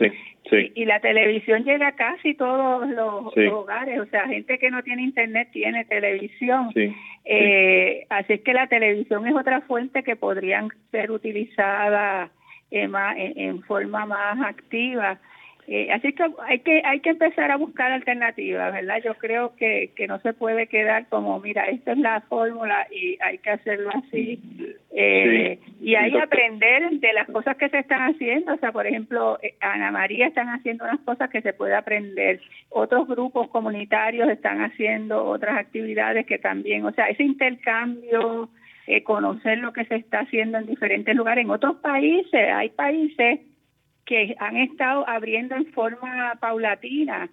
Y, 0.75 0.86
la 0.86 1.00
televisión 1.00 1.63
llega 1.63 1.88
a 1.88 1.96
casi 1.96 2.36
todos 2.36 2.88
los, 2.89 3.36
hogares. 3.51 4.00
O 4.00 4.06
sea, 4.06 4.27
gente 4.27 4.60
que 4.60 4.70
no 4.70 4.84
tiene 4.84 5.01
internet 5.01 5.50
tiene 5.51 5.84
televisión. 5.86 6.70
Eh, 7.25 8.06
así 8.10 8.34
es 8.34 8.42
que 8.42 8.54
la 8.54 8.68
televisión 8.68 9.27
es 9.27 9.36
otra 9.36 9.62
fuente 9.62 10.04
que 10.04 10.16
podrían 10.16 10.70
ser 10.92 11.10
utilizada 11.12 12.30
en, 12.70 12.94
en 12.96 13.63
forma 13.63 14.06
más 14.06 14.39
activa. 14.48 15.20
Eh, 15.70 15.92
así 15.92 16.14
que 16.14 16.24
hay 16.48 16.60
que 16.60 16.82
hay 16.86 17.02
que 17.02 17.10
empezar 17.10 17.52
a 17.52 17.58
buscar 17.58 17.92
alternativas, 17.92 18.72
¿verdad? 18.72 19.02
Yo 19.04 19.16
creo 19.16 19.54
que, 19.58 19.92
que 19.98 20.08
no 20.08 20.18
se 20.22 20.32
puede 20.32 20.68
quedar 20.68 21.10
como, 21.10 21.42
mira, 21.42 21.66
esta 21.66 21.92
es 21.92 21.98
la 21.98 22.22
fórmula 22.22 22.88
y 22.90 23.18
hay 23.22 23.40
que 23.40 23.50
hacerlo 23.50 23.90
así. 23.94 24.40
Eh, 24.92 25.60
y 25.82 25.96
hay 25.96 26.14
que 26.14 26.22
aprender 26.22 26.90
de 26.92 27.12
las 27.12 27.28
cosas 27.28 27.58
que 27.58 27.68
se 27.68 27.80
están 27.80 28.14
haciendo. 28.14 28.54
O 28.54 28.58
sea, 28.58 28.72
por 28.72 28.88
ejemplo, 28.88 29.40
eh, 29.42 29.56
Ana 29.60 29.92
María 29.92 30.28
están 30.28 30.48
haciendo 30.48 30.86
unas 30.86 31.02
cosas 31.02 31.30
que 31.30 31.42
se 31.42 31.52
puede 31.52 31.76
aprender. 31.76 32.40
Otros 32.70 33.06
grupos 33.06 33.50
comunitarios 33.50 34.30
están 34.30 34.62
haciendo 34.62 35.26
otras 35.26 35.58
actividades 35.58 36.26
que 36.26 36.38
también, 36.40 36.86
o 36.86 36.94
sea, 36.94 37.10
ese 37.10 37.24
intercambio, 37.24 38.50
conocer 39.04 39.58
lo 39.58 39.74
que 39.74 39.84
se 39.84 39.96
está 39.96 40.22
haciendo 40.22 40.60
en 40.60 40.66
diferentes 40.66 41.14
lugares. 41.14 41.44
En 41.44 41.52
otros 41.52 41.76
países, 41.82 42.50
hay 42.54 42.70
países 42.70 43.42
que 44.08 44.36
han 44.40 44.56
estado 44.58 45.08
abriendo 45.08 45.56
en 45.56 45.66
forma 45.68 46.34
paulatina, 46.40 47.30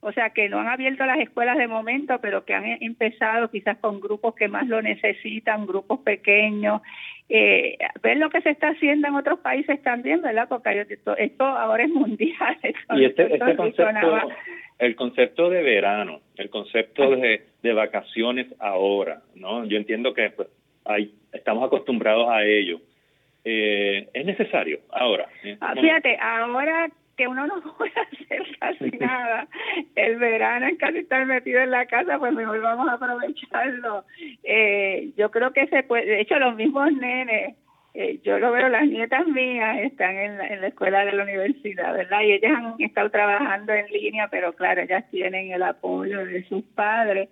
o 0.00 0.12
sea, 0.12 0.30
que 0.30 0.48
no 0.48 0.58
han 0.58 0.68
abierto 0.68 1.06
las 1.06 1.18
escuelas 1.20 1.56
de 1.56 1.68
momento, 1.68 2.18
pero 2.20 2.44
que 2.44 2.54
han 2.54 2.66
empezado 2.82 3.50
quizás 3.50 3.78
con 3.78 4.00
grupos 4.00 4.34
que 4.34 4.46
más 4.46 4.66
lo 4.66 4.82
necesitan, 4.82 5.64
grupos 5.64 6.00
pequeños. 6.00 6.82
Eh, 7.28 7.78
ver 8.02 8.18
lo 8.18 8.28
que 8.28 8.42
se 8.42 8.50
está 8.50 8.70
haciendo 8.70 9.08
en 9.08 9.14
otros 9.14 9.38
países 9.38 9.80
también, 9.82 10.20
¿verdad? 10.20 10.48
Porque 10.48 10.86
esto, 11.18 11.44
ahora 11.44 11.84
es 11.84 11.90
mundial. 11.90 12.58
y 12.96 13.04
este, 13.04 13.32
este 13.32 13.56
concepto, 13.56 14.18
el 14.80 14.96
concepto 14.96 15.48
de 15.48 15.62
verano, 15.62 16.20
el 16.36 16.50
concepto 16.50 17.16
de, 17.16 17.46
de 17.62 17.72
vacaciones 17.72 18.48
ahora, 18.58 19.22
¿no? 19.34 19.64
Yo 19.64 19.78
entiendo 19.78 20.12
que 20.12 20.30
pues, 20.30 20.48
hay, 20.84 21.14
estamos 21.32 21.64
acostumbrados 21.64 22.28
a 22.28 22.44
ello 22.44 22.80
eh, 23.44 24.08
es 24.12 24.24
necesario 24.24 24.80
ahora. 24.90 25.28
Ah, 25.60 25.74
fíjate, 25.74 26.16
ahora 26.20 26.88
que 27.16 27.28
uno 27.28 27.46
no 27.46 27.62
puede 27.78 27.92
hacer 27.92 28.42
casi 28.58 28.96
nada, 28.98 29.46
el 29.94 30.16
verano 30.16 30.66
es 30.66 30.78
casi 30.78 30.98
estar 30.98 31.26
metido 31.26 31.60
en 31.60 31.70
la 31.70 31.86
casa, 31.86 32.18
pues 32.18 32.32
mejor 32.32 32.60
vamos 32.60 32.88
a 32.88 32.94
aprovecharlo. 32.94 34.04
Eh, 34.44 35.10
yo 35.16 35.30
creo 35.30 35.52
que 35.52 35.66
se 35.66 35.82
puede, 35.82 36.06
de 36.06 36.20
hecho 36.20 36.38
los 36.38 36.56
mismos 36.56 36.92
nenes, 36.92 37.56
eh, 37.94 38.20
yo 38.24 38.38
lo 38.38 38.52
veo, 38.52 38.70
las 38.70 38.86
nietas 38.86 39.26
mías 39.26 39.80
están 39.80 40.16
en 40.16 40.38
la, 40.38 40.46
en 40.46 40.62
la 40.62 40.68
escuela 40.68 41.04
de 41.04 41.12
la 41.12 41.24
universidad, 41.24 41.92
¿verdad? 41.92 42.22
Y 42.22 42.32
ellas 42.32 42.52
han 42.56 42.74
estado 42.78 43.10
trabajando 43.10 43.74
en 43.74 43.86
línea, 43.88 44.28
pero 44.28 44.54
claro, 44.54 44.80
ellas 44.80 45.04
tienen 45.10 45.52
el 45.52 45.62
apoyo 45.62 46.24
de 46.24 46.42
sus 46.44 46.62
padres. 46.74 47.28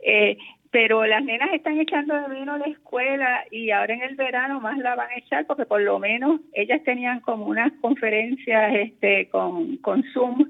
Eh, 0.00 0.36
pero 0.74 1.06
las 1.06 1.22
nenas 1.22 1.50
están 1.52 1.78
echando 1.78 2.20
de 2.20 2.34
vino 2.34 2.54
a 2.54 2.58
la 2.58 2.64
escuela 2.64 3.44
y 3.52 3.70
ahora 3.70 3.94
en 3.94 4.02
el 4.02 4.16
verano 4.16 4.60
más 4.60 4.76
la 4.78 4.96
van 4.96 5.08
a 5.08 5.18
echar 5.18 5.46
porque 5.46 5.66
por 5.66 5.80
lo 5.80 6.00
menos 6.00 6.40
ellas 6.52 6.82
tenían 6.82 7.20
como 7.20 7.46
unas 7.46 7.70
conferencias 7.80 8.74
este 8.74 9.28
con, 9.28 9.78
Zoom 10.12 10.48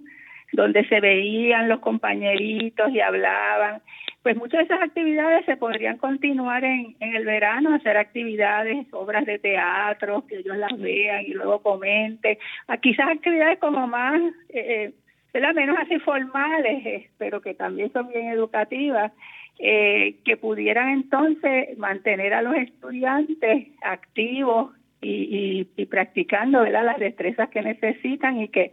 donde 0.50 0.88
se 0.88 1.00
veían 1.00 1.68
los 1.68 1.80
compañeritos 1.80 2.90
y 2.90 3.00
hablaban. 3.00 3.82
Pues 4.22 4.34
muchas 4.38 4.60
de 4.60 4.64
esas 4.64 4.80
actividades 4.80 5.44
se 5.44 5.58
podrían 5.58 5.98
continuar 5.98 6.64
en, 6.64 6.96
en 7.00 7.16
el 7.16 7.26
verano, 7.26 7.74
hacer 7.74 7.98
actividades, 7.98 8.86
obras 8.92 9.26
de 9.26 9.38
teatro, 9.38 10.24
que 10.26 10.36
ellos 10.36 10.56
las 10.56 10.80
vean 10.80 11.24
y 11.26 11.34
luego 11.34 11.60
comenten. 11.60 12.38
Ah, 12.66 12.78
quizás 12.78 13.08
actividades 13.08 13.58
como 13.58 13.86
más, 13.86 14.22
eh, 14.48 14.94
eh 15.34 15.52
menos 15.54 15.76
así 15.78 15.98
formales, 15.98 16.86
eh, 16.86 17.10
pero 17.18 17.42
que 17.42 17.52
también 17.52 17.92
son 17.92 18.08
bien 18.08 18.28
educativas 18.28 19.12
eh, 19.58 20.16
que 20.24 20.36
pudieran 20.36 20.90
entonces 20.90 21.78
mantener 21.78 22.34
a 22.34 22.42
los 22.42 22.56
estudiantes 22.56 23.68
activos 23.82 24.72
y, 25.00 25.68
y, 25.76 25.86
practicando 25.86 26.62
¿verdad? 26.62 26.84
las 26.84 26.98
destrezas 26.98 27.50
que 27.50 27.62
necesitan 27.62 28.40
y 28.40 28.48
que 28.48 28.72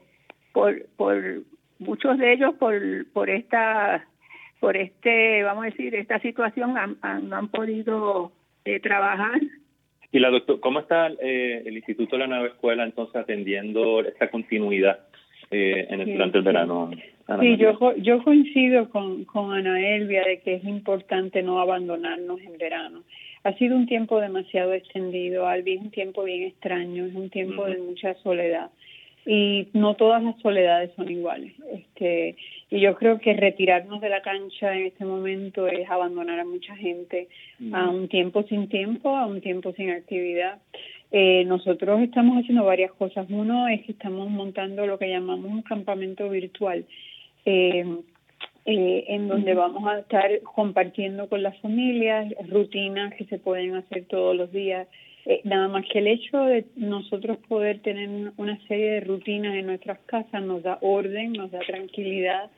por, 0.54 0.86
por 0.96 1.44
muchos 1.80 2.18
de 2.18 2.34
ellos 2.34 2.56
por, 2.56 2.82
por 3.12 3.30
esta 3.30 4.08
por 4.60 4.78
este 4.78 5.44
vamos 5.44 5.64
a 5.64 5.70
decir 5.70 5.94
esta 5.96 6.20
situación 6.20 6.78
han, 6.78 6.98
no 7.30 7.36
han 7.36 7.48
podido 7.50 8.32
eh, 8.66 8.80
trabajar 8.80 9.42
y 10.12 10.20
la 10.20 10.30
doctor 10.30 10.60
cómo 10.60 10.80
está 10.80 11.10
eh, 11.22 11.64
el 11.66 11.76
Instituto 11.76 12.16
de 12.16 12.20
la 12.22 12.28
Nueva 12.28 12.48
Escuela 12.48 12.84
entonces 12.84 13.16
atendiendo 13.16 14.02
esta 14.02 14.30
continuidad 14.30 15.00
eh, 15.52 15.88
en 15.90 16.02
el, 16.02 16.14
durante 16.14 16.38
el 16.38 16.44
verano. 16.44 16.92
sí, 17.40 17.58
yo, 17.58 17.96
yo 17.98 18.24
coincido 18.24 18.90
con, 18.90 19.26
con 19.26 19.54
Ana 19.54 19.80
Elvia 19.80 20.24
de 20.24 20.40
que 20.40 20.56
es 20.56 20.64
importante 20.64 21.44
no 21.44 21.60
abandonarnos 21.60 22.42
en 22.42 22.58
verano. 22.58 23.04
Ha 23.44 23.54
sido 23.54 23.76
un 23.76 23.88
tiempo 23.88 24.20
demasiado 24.20 24.74
extendido, 24.74 25.48
Albi, 25.48 25.74
es 25.74 25.82
un 25.82 25.92
tiempo 25.92 26.24
bien 26.24 26.44
extraño, 26.44 27.06
es 27.06 27.16
un 27.16 27.30
tiempo 27.30 27.66
de 27.66 27.78
mucha 27.80 28.14
soledad 28.16 28.70
y 29.26 29.68
no 29.74 29.96
todas 29.96 30.24
las 30.24 30.40
soledades 30.40 30.92
son 30.96 31.10
iguales. 31.10 31.54
Este, 31.72 32.36
y 32.70 32.80
yo 32.80 32.96
creo 32.96 33.20
que 33.20 33.34
retirarnos 33.34 34.02
de 34.02 34.10
la 34.10 34.22
cancha 34.22 34.76
en 34.76 34.88
este 34.88 35.06
momento 35.06 35.68
es 35.68 35.90
abandonar 35.90 36.40
a 36.40 36.46
mucha 36.46 36.76
gente 36.76 37.28
a 37.72 37.90
un 37.90 38.08
tiempo 38.08 38.44
sin 38.44 38.68
tiempo, 38.68 39.16
a 39.16 39.28
un 39.28 39.42
tiempo 39.42 39.74
sin 39.74 39.92
actividad. 39.92 40.60
Eh, 41.12 41.44
nosotros 41.46 42.02
estamos 42.02 42.38
haciendo 42.38 42.64
varias 42.64 42.92
cosas. 42.94 43.28
Uno 43.30 43.68
es 43.68 43.84
que 43.84 43.92
estamos 43.92 44.30
montando 44.30 44.86
lo 44.86 44.98
que 44.98 45.10
llamamos 45.10 45.52
un 45.52 45.62
campamento 45.62 46.30
virtual, 46.30 46.86
eh, 47.46 47.86
eh, 48.66 49.06
en 49.08 49.28
donde 49.28 49.54
vamos 49.54 49.86
a 49.88 50.00
estar 50.00 50.42
compartiendo 50.42 51.28
con 51.28 51.44
las 51.44 51.58
familias 51.60 52.34
rutinas 52.48 53.14
que 53.16 53.26
se 53.26 53.40
pueden 53.40 53.76
hacer 53.76 54.06
todos 54.06 54.36
los 54.36 54.52
días. 54.52 54.88
nada 55.44 55.68
más 55.68 55.86
que 55.86 56.00
el 56.00 56.08
hecho 56.08 56.46
de 56.46 56.66
nosotros 56.76 57.38
poder 57.48 57.80
tener 57.82 58.32
una 58.38 58.58
serie 58.68 58.92
de 58.94 59.02
rutinas 59.02 59.54
en 59.54 59.68
nuestras 59.68 60.00
casas 60.08 60.42
nos 60.42 60.64
da 60.64 60.80
orden, 60.82 61.34
nos 61.34 61.52
da 61.52 61.60
tranquilidad, 61.60 62.50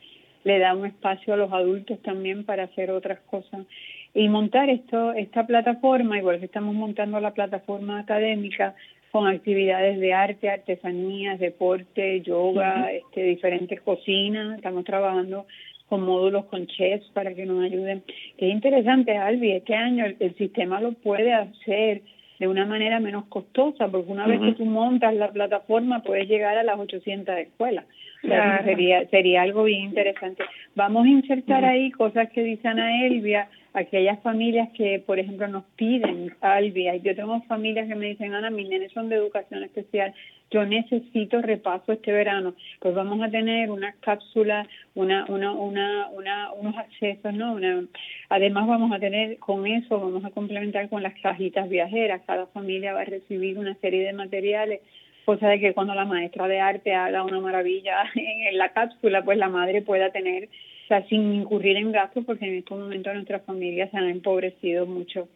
le 0.44 0.58
da 0.58 0.74
un 0.74 0.86
espacio 0.86 1.34
a 1.34 1.36
los 1.36 1.52
adultos 1.52 2.00
también 2.02 2.44
para 2.44 2.64
hacer 2.64 2.90
otras 2.90 3.20
cosas 3.20 3.66
y 4.14 4.28
montar 4.28 4.70
esto 4.70 5.12
esta 5.12 5.46
plataforma, 5.46 6.16
igual 6.16 6.38
que 6.38 6.46
estamos 6.46 6.74
montando 6.74 7.18
la 7.20 7.34
plataforma 7.34 7.98
académica 7.98 8.74
con 9.10 9.26
actividades 9.26 10.00
de 10.00 10.12
arte, 10.12 10.50
artesanías, 10.50 11.38
deporte, 11.38 12.20
yoga, 12.22 12.90
este, 12.90 13.22
diferentes 13.24 13.80
cocinas, 13.80 14.56
estamos 14.56 14.84
trabajando 14.84 15.46
con 15.88 16.02
módulos 16.02 16.46
con 16.46 16.66
chefs 16.66 17.08
para 17.12 17.34
que 17.34 17.44
nos 17.46 17.62
ayuden. 17.62 18.02
Qué 18.38 18.48
interesante, 18.48 19.16
Albi, 19.16 19.52
este 19.52 19.74
año 19.74 20.04
el, 20.06 20.34
sistema 20.36 20.80
lo 20.80 20.92
puede 20.92 21.32
hacer 21.32 22.02
de 22.38 22.48
una 22.48 22.66
manera 22.66 22.98
menos 23.00 23.26
costosa, 23.26 23.88
porque 23.88 24.10
una 24.10 24.26
vez 24.26 24.40
que 24.40 24.52
tú 24.52 24.64
montas 24.64 25.14
la 25.14 25.30
plataforma 25.30 26.02
puedes 26.02 26.28
llegar 26.28 26.58
a 26.58 26.64
las 26.64 26.78
800 26.78 27.36
escuelas. 27.38 27.84
Sería, 28.64 29.06
sería 29.08 29.42
algo 29.42 29.64
bien 29.64 29.82
interesante. 29.82 30.44
Vamos 30.74 31.06
a 31.06 31.08
insertar 31.08 31.64
ahí 31.64 31.90
cosas 31.90 32.30
que 32.30 32.42
dice 32.42 32.68
Ana 32.68 33.06
Elvia, 33.06 33.48
aquellas 33.74 34.20
familias 34.22 34.68
que, 34.74 35.00
por 35.04 35.18
ejemplo, 35.18 35.48
nos 35.48 35.64
piden, 35.76 36.34
Albia, 36.40 36.94
yo 36.96 37.14
tengo 37.14 37.42
familias 37.42 37.88
que 37.88 37.96
me 37.96 38.06
dicen, 38.06 38.32
Ana, 38.32 38.48
mis 38.48 38.68
nenes 38.68 38.92
son 38.92 39.08
de 39.08 39.16
educación 39.16 39.64
especial, 39.64 40.14
yo 40.50 40.64
necesito 40.64 41.42
repaso 41.42 41.92
este 41.92 42.12
verano, 42.12 42.54
pues 42.78 42.94
vamos 42.94 43.20
a 43.20 43.30
tener 43.30 43.70
una 43.70 43.92
cápsula, 44.00 44.68
una, 44.94 45.24
una, 45.28 45.52
una, 45.52 46.08
una, 46.10 46.52
unos 46.52 46.76
accesos, 46.76 47.34
¿no? 47.34 47.54
Una, 47.54 47.84
además 48.28 48.68
vamos 48.68 48.92
a 48.92 49.00
tener 49.00 49.38
con 49.38 49.66
eso, 49.66 49.98
vamos 49.98 50.24
a 50.24 50.30
complementar 50.30 50.88
con 50.88 51.02
las 51.02 51.14
cajitas 51.20 51.68
viajeras, 51.68 52.22
cada 52.26 52.46
familia 52.46 52.94
va 52.94 53.00
a 53.00 53.06
recibir 53.06 53.58
una 53.58 53.74
serie 53.76 54.04
de 54.04 54.12
materiales 54.12 54.80
cosa 55.24 55.48
de 55.48 55.60
que 55.60 55.74
cuando 55.74 55.94
la 55.94 56.04
maestra 56.04 56.48
de 56.48 56.60
arte 56.60 56.94
haga 56.94 57.24
una 57.24 57.40
maravilla 57.40 58.04
en 58.14 58.58
la 58.58 58.72
cápsula, 58.72 59.24
pues 59.24 59.38
la 59.38 59.48
madre 59.48 59.82
pueda 59.82 60.10
tener 60.10 60.48
o 60.84 60.86
sea, 60.86 61.06
sin 61.08 61.32
incurrir 61.32 61.76
en 61.78 61.92
gastos, 61.92 62.24
porque 62.26 62.44
en 62.44 62.56
estos 62.56 62.78
momentos 62.78 63.14
nuestras 63.14 63.42
familias 63.44 63.90
se 63.90 63.96
han 63.96 64.08
empobrecido 64.08 64.84
mucho. 64.84 65.28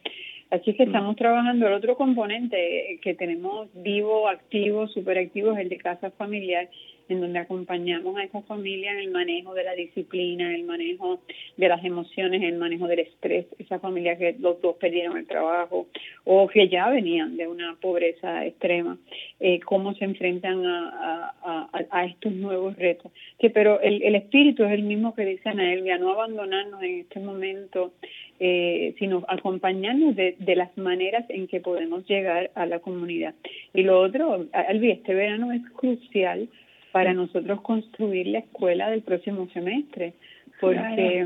Así 0.51 0.73
que 0.73 0.83
estamos 0.83 1.15
trabajando 1.15 1.67
el 1.67 1.73
otro 1.73 1.95
componente 1.95 2.99
que 3.01 3.13
tenemos 3.13 3.67
vivo, 3.73 4.27
activo, 4.27 4.87
súper 4.87 5.17
activo, 5.19 5.53
es 5.53 5.59
el 5.59 5.69
de 5.69 5.77
casa 5.77 6.11
familiar, 6.11 6.69
en 7.09 7.21
donde 7.21 7.39
acompañamos 7.39 8.17
a 8.17 8.23
esa 8.23 8.41
familia 8.43 8.91
en 8.91 8.99
el 8.99 9.11
manejo 9.11 9.53
de 9.53 9.63
la 9.63 9.73
disciplina, 9.73 10.49
en 10.49 10.55
el 10.55 10.63
manejo 10.63 11.19
de 11.57 11.67
las 11.67 11.83
emociones, 11.83 12.41
en 12.41 12.47
el 12.47 12.57
manejo 12.57 12.87
del 12.87 12.99
estrés, 12.99 13.45
esa 13.57 13.79
familia 13.79 14.17
que 14.17 14.35
los 14.39 14.61
dos 14.61 14.75
perdieron 14.77 15.17
el 15.17 15.27
trabajo 15.27 15.87
o 16.23 16.47
que 16.47 16.67
ya 16.69 16.89
venían 16.89 17.37
de 17.37 17.47
una 17.47 17.75
pobreza 17.81 18.45
extrema, 18.45 18.97
eh, 19.39 19.59
cómo 19.61 19.93
se 19.95 20.05
enfrentan 20.05 20.65
a, 20.65 21.33
a, 21.41 21.85
a, 21.89 22.05
estos 22.05 22.31
nuevos 22.33 22.75
retos. 22.77 23.11
Pero 23.53 23.81
el, 23.81 24.03
el 24.03 24.15
espíritu 24.15 24.63
es 24.63 24.71
el 24.71 24.83
mismo 24.83 25.15
que 25.15 25.25
dice 25.25 25.49
Ana 25.49 25.73
Elvia, 25.73 25.97
no 25.97 26.11
abandonarnos 26.11 26.81
en 26.83 26.99
este 27.01 27.19
momento, 27.19 27.93
eh, 28.39 28.95
sino 28.99 29.25
acompañarnos 29.27 30.15
de, 30.15 30.35
de 30.39 30.55
las 30.55 30.75
maneras 30.77 31.25
en 31.29 31.47
que 31.47 31.59
podemos 31.59 32.05
llegar 32.07 32.51
a 32.55 32.65
la 32.65 32.79
comunidad. 32.79 33.33
Y 33.73 33.83
lo 33.83 33.99
otro, 33.99 34.47
Albi, 34.53 34.91
este 34.91 35.13
verano 35.13 35.51
es 35.51 35.61
crucial 35.71 36.47
para 36.91 37.13
nosotros 37.13 37.61
construir 37.61 38.27
la 38.27 38.39
escuela 38.39 38.89
del 38.89 39.01
próximo 39.01 39.47
semestre, 39.53 40.13
porque 40.59 41.25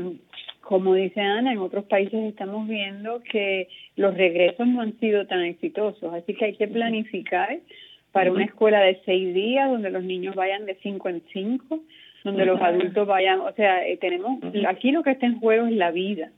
como 0.60 0.94
dice 0.94 1.20
Ana, 1.20 1.52
en 1.52 1.58
otros 1.58 1.84
países 1.84 2.14
estamos 2.24 2.66
viendo 2.66 3.22
que 3.22 3.68
los 3.96 4.14
regresos 4.14 4.66
no 4.66 4.80
han 4.80 4.98
sido 4.98 5.26
tan 5.26 5.42
exitosos, 5.42 6.12
así 6.14 6.34
que 6.34 6.46
hay 6.46 6.56
que 6.56 6.68
planificar 6.68 7.58
para 8.12 8.32
una 8.32 8.44
escuela 8.44 8.80
de 8.80 9.00
seis 9.04 9.34
días 9.34 9.70
donde 9.70 9.90
los 9.90 10.04
niños 10.04 10.34
vayan 10.34 10.66
de 10.66 10.76
cinco 10.82 11.08
en 11.08 11.22
cinco, 11.32 11.80
donde 12.22 12.46
los 12.46 12.60
adultos 12.60 13.06
vayan, 13.06 13.40
o 13.40 13.52
sea, 13.52 13.86
eh, 13.86 13.98
tenemos, 13.98 14.38
aquí 14.66 14.92
lo 14.92 15.02
que 15.02 15.10
está 15.10 15.26
en 15.26 15.40
juego 15.40 15.66
es 15.66 15.74
la 15.74 15.90
vida, 15.90 16.30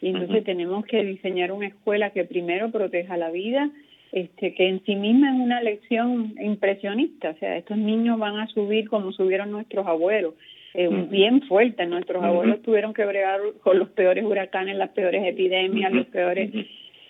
y 0.00 0.08
entonces 0.08 0.44
tenemos 0.44 0.84
que 0.86 1.02
diseñar 1.04 1.52
una 1.52 1.66
escuela 1.66 2.10
que 2.10 2.24
primero 2.24 2.70
proteja 2.70 3.16
la 3.16 3.30
vida, 3.30 3.70
este, 4.14 4.54
que 4.54 4.68
en 4.68 4.80
sí 4.84 4.94
misma 4.94 5.34
es 5.34 5.40
una 5.40 5.60
lección 5.60 6.34
impresionista. 6.40 7.30
O 7.30 7.38
sea, 7.38 7.56
estos 7.56 7.76
niños 7.76 8.16
van 8.16 8.38
a 8.38 8.46
subir 8.46 8.88
como 8.88 9.10
subieron 9.10 9.50
nuestros 9.50 9.84
abuelos, 9.88 10.34
eh, 10.74 10.88
bien 11.10 11.42
fuerte. 11.42 11.84
Nuestros 11.86 12.22
abuelos 12.22 12.62
tuvieron 12.62 12.94
que 12.94 13.04
bregar 13.04 13.40
con 13.60 13.76
los 13.80 13.88
peores 13.88 14.24
huracanes, 14.24 14.76
las 14.76 14.90
peores 14.90 15.24
epidemias, 15.26 15.92
los 15.92 16.06
peores 16.06 16.52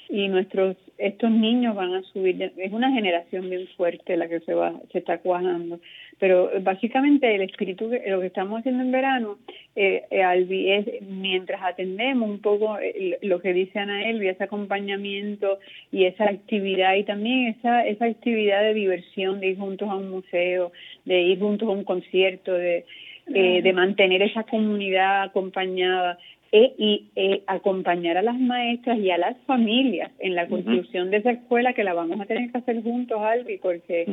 y 0.09 0.29
nuestros 0.29 0.77
estos 0.97 1.31
niños 1.31 1.75
van 1.75 1.95
a 1.95 2.03
subir 2.13 2.41
es 2.57 2.73
una 2.73 2.93
generación 2.93 3.51
bien 3.51 3.67
fuerte 3.77 4.17
la 4.17 4.29
que 4.29 4.41
se 4.41 4.55
va 4.55 4.73
se 4.93 4.99
está 4.99 5.19
cuajando. 5.19 5.81
Pero 6.21 6.51
básicamente 6.61 7.35
el 7.35 7.43
espíritu 7.43 7.91
lo 8.07 8.21
que 8.21 8.27
estamos 8.27 8.61
haciendo 8.61 8.85
en 8.85 8.93
verano 8.93 9.39
eh, 9.75 10.05
eh 10.11 10.79
es 10.79 11.03
mientras 11.03 11.63
atendemos 11.63 12.29
un 12.29 12.41
poco 12.41 12.79
eh, 12.79 13.19
lo 13.23 13.41
que 13.41 13.53
dice 13.53 13.79
Ana 13.79 14.09
Elvia 14.09 14.33
ese 14.33 14.45
acompañamiento 14.45 15.59
y 15.91 16.05
esa 16.05 16.25
actividad 16.25 16.95
y 16.95 17.05
también 17.05 17.57
esa 17.59 17.85
esa 17.87 18.05
actividad 18.05 18.63
de 18.63 18.75
diversión 18.75 19.41
de 19.41 19.49
ir 19.49 19.59
juntos 19.59 19.89
a 19.89 19.97
un 19.97 20.11
museo 20.11 20.71
de 21.05 21.23
ir 21.23 21.39
juntos 21.41 21.69
a 21.69 21.73
un 21.73 21.85
concierto 21.85 22.53
de 22.53 22.85
eh, 23.27 23.63
de 23.63 23.73
mantener 23.73 24.21
esa 24.21 24.43
comunidad 24.45 25.23
acompañada 25.23 26.19
e, 26.57 26.73
y 26.79 27.11
e, 27.17 27.43
acompañar 27.49 28.17
a 28.17 28.23
las 28.23 28.39
maestras 28.39 28.97
y 29.01 29.11
a 29.11 29.19
las 29.19 29.37
familias 29.39 30.13
en 30.21 30.37
la 30.37 30.47
construcción 30.47 31.11
de 31.11 31.17
esa 31.17 31.33
escuela 31.33 31.73
que 31.73 31.83
la 31.83 31.95
vamos 31.95 32.21
a 32.21 32.27
tener 32.27 32.53
que 32.53 32.59
hacer 32.59 32.81
juntos, 32.81 33.21
Albi, 33.21 33.59
porque 33.59 34.07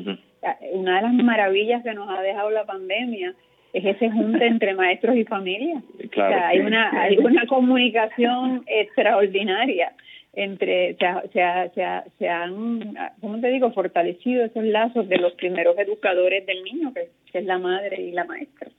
una 0.72 0.96
de 0.96 1.02
las 1.04 1.14
maravillas 1.14 1.84
que 1.84 1.94
nos 1.94 2.10
ha 2.10 2.20
dejado 2.24 2.50
la 2.50 2.66
pandemia 2.66 3.36
es 3.74 3.86
ese 3.86 4.10
junte 4.10 4.44
entre 4.48 4.74
maestros 4.74 5.18
y 5.18 5.24
familias. 5.24 5.84
Claro. 6.10 6.36
O 6.36 6.40
sea, 6.40 6.48
hay 6.48 6.60
una 6.62 7.04
hay 7.04 7.18
una 7.20 7.46
comunicación 7.46 8.64
extraordinaria 8.66 9.94
entre 10.34 10.96
se, 10.96 12.02
se, 12.18 12.28
han, 12.28 12.96
¿cómo 13.20 13.40
te 13.40 13.50
digo?, 13.50 13.72
fortalecido 13.72 14.46
esos 14.46 14.64
lazos 14.64 15.08
de 15.08 15.20
los 15.20 15.34
primeros 15.34 15.78
educadores 15.78 16.44
del 16.48 16.64
niño, 16.64 16.92
que, 16.92 17.10
es 17.38 17.46
la 17.46 17.60
madre 17.60 18.02
y 18.02 18.12
la 18.14 18.24
maestra. 18.24 18.72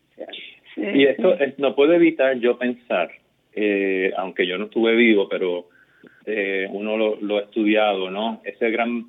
y 0.77 1.05
esto 1.05 1.37
no 1.59 1.77
puedo 1.77 1.93
evitar 1.93 2.41
yo 2.41 2.59
pensar 2.59 3.13
eh, 3.55 4.13
aunque 4.17 4.47
yo 4.47 4.59
no 4.59 4.65
estuve 4.65 4.95
vivo, 4.95 5.29
pero 5.29 5.69
eh, 6.27 6.67
uno 6.71 6.97
lo, 6.97 7.17
lo, 7.21 7.39
ha 7.39 7.43
estudiado, 7.43 8.11
¿no? 8.11 8.41
Ese 8.45 8.71
gran 8.71 9.07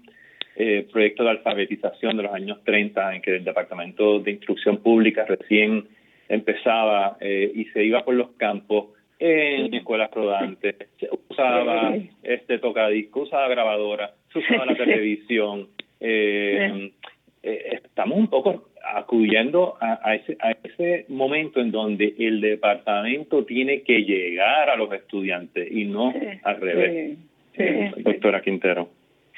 eh, 0.55 0.87
proyecto 0.91 1.23
de 1.23 1.31
alfabetización 1.31 2.17
de 2.17 2.23
los 2.23 2.33
años 2.33 2.63
30 2.63 3.15
en 3.15 3.21
que 3.21 3.37
el 3.37 3.43
Departamento 3.43 4.19
de 4.19 4.31
Instrucción 4.31 4.77
Pública 4.77 5.25
recién 5.25 5.87
empezaba 6.29 7.17
eh, 7.19 7.51
y 7.55 7.65
se 7.65 7.83
iba 7.83 8.03
por 8.05 8.13
los 8.13 8.31
campos 8.37 8.87
en 9.17 9.73
escuelas 9.73 10.11
rodantes, 10.11 10.75
se 10.99 11.07
usaba 11.29 11.95
este 12.23 12.59
tocadisco, 12.59 13.21
usaba 13.21 13.47
grabadora, 13.47 14.13
se 14.33 14.39
usaba 14.39 14.65
la 14.65 14.75
televisión. 14.77 15.69
Eh, 15.99 16.91
estamos 17.43 18.17
un 18.17 18.27
poco 18.27 18.69
acudiendo 18.83 19.75
a, 19.79 20.15
ese, 20.15 20.37
a 20.39 20.51
ese 20.51 21.05
momento 21.09 21.59
en 21.59 21.71
donde 21.71 22.15
el 22.17 22.41
departamento 22.41 23.45
tiene 23.45 23.81
que 23.81 24.03
llegar 24.03 24.69
a 24.69 24.75
los 24.75 24.91
estudiantes 24.93 25.69
y 25.71 25.85
no 25.85 26.13
al 26.43 26.61
revés. 26.61 27.17
doctora 27.97 28.41
Quintero. 28.41 28.89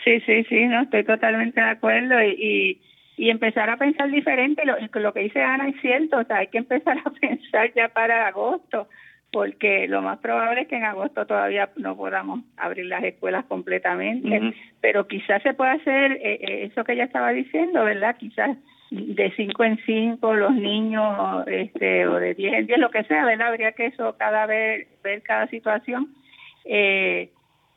Sí, 0.04 0.20
sí, 0.22 0.44
sí, 0.44 0.66
no, 0.66 0.84
estoy 0.84 1.04
totalmente 1.04 1.60
de 1.60 1.68
acuerdo 1.68 2.22
y, 2.24 2.80
y, 3.18 3.30
empezar 3.30 3.70
a 3.70 3.78
pensar 3.78 4.12
diferente. 4.12 4.64
Lo, 4.66 4.76
lo 5.00 5.14
que 5.14 5.22
dice 5.22 5.42
Ana 5.42 5.70
es 5.70 5.82
cierto, 5.82 6.18
o 6.18 6.24
sea, 6.26 6.38
hay 6.38 6.48
que 6.48 6.60
empezar 6.60 6.98
a 7.04 7.10
pensar 7.22 7.74
ya 7.74 7.90
para 7.90 8.28
agosto 8.28 8.88
porque 9.36 9.86
lo 9.90 10.02
más 10.02 10.20
probable 10.20 10.62
es 10.62 10.70
que 10.70 10.78
en 10.78 10.86
agosto 10.86 11.26
todavía 11.26 11.70
no 11.76 11.98
podamos 11.98 12.40
abrir 12.56 12.86
las 12.86 13.04
escuelas 13.04 13.44
completamente, 13.44 14.54
pero 14.80 15.10
quizás 15.10 15.44
se 15.44 15.54
pueda 15.54 15.74
hacer 15.74 16.14
eh, 16.14 16.40
eh, 16.40 16.70
eso 16.72 16.86
que 16.86 16.94
ella 16.94 17.04
estaba 17.04 17.32
diciendo, 17.32 17.84
¿verdad? 17.84 18.16
Quizás 18.16 18.58
de 18.92 19.34
cinco 19.36 19.66
en 19.66 19.78
cinco 19.86 20.36
los 20.36 20.54
niños 20.56 21.46
este 21.48 22.08
o 22.08 22.16
de 22.16 22.34
diez 22.34 22.54
en 22.54 22.68
diez 22.68 22.80
lo 22.80 22.92
que 22.92 23.04
sea 23.04 23.26
verdad 23.26 23.50
habría 23.50 23.74
que 23.74 23.88
eso 23.88 24.16
cada 24.18 24.46
vez 24.46 24.88
ver 25.04 25.22
cada 25.22 25.48
situación 25.48 26.14
eh, 26.64 27.32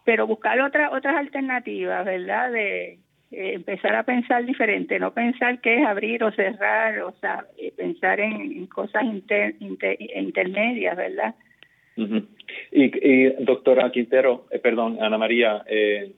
pero 0.05 0.29
buscar 0.29 0.61
otras 0.61 0.92
otras 0.92 1.16
alternativas 1.16 2.05
verdad 2.05 2.53
de 2.53 2.99
eh, 3.33 3.55
empezar 3.55 3.97
a 3.97 4.05
pensar 4.05 4.44
diferente 4.44 5.01
no 5.01 5.12
pensar 5.12 5.61
que 5.61 5.81
es 5.81 5.87
abrir 5.87 6.23
o 6.23 6.31
cerrar 6.31 7.01
o 7.01 7.12
sea 7.21 7.47
eh, 7.57 7.73
pensar 7.75 8.21
en, 8.21 8.66
cosas 8.66 9.03
inter, 9.03 9.57
intermedias 9.59 10.94
verdad 10.94 11.35
y, 12.73 13.09
y 13.09 13.45
doctora 13.45 13.91
Quintero 13.91 14.47
perdón 14.63 14.99
Ana 15.01 15.19
María 15.19 15.65
eh, 15.67 16.13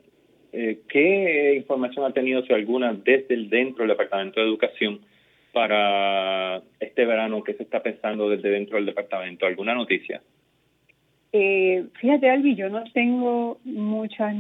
eh, 0.53 0.81
¿qué 0.89 1.55
información 1.57 2.05
ha 2.05 2.13
tenido, 2.13 2.43
si 2.43 2.53
alguna, 2.53 2.93
desde 2.93 3.35
el 3.35 3.49
dentro 3.49 3.85
del 3.85 3.91
Departamento 3.91 4.41
de 4.41 4.47
Educación 4.47 5.01
para 5.53 6.63
este 6.81 7.05
verano? 7.05 7.43
¿Qué 7.45 7.55
se 7.55 7.63
está 7.63 7.83
pensando 7.83 8.29
desde 8.29 8.51
dentro 8.51 8.77
del 8.77 8.87
departamento? 8.87 9.47
¿Alguna 9.47 9.75
noticia? 9.75 10.21
Eh, 11.33 11.85
fíjate, 12.01 12.29
Albi, 12.29 12.57
yo 12.57 12.69
no 12.69 12.83
tengo 12.93 13.61
mucha, 13.63 14.35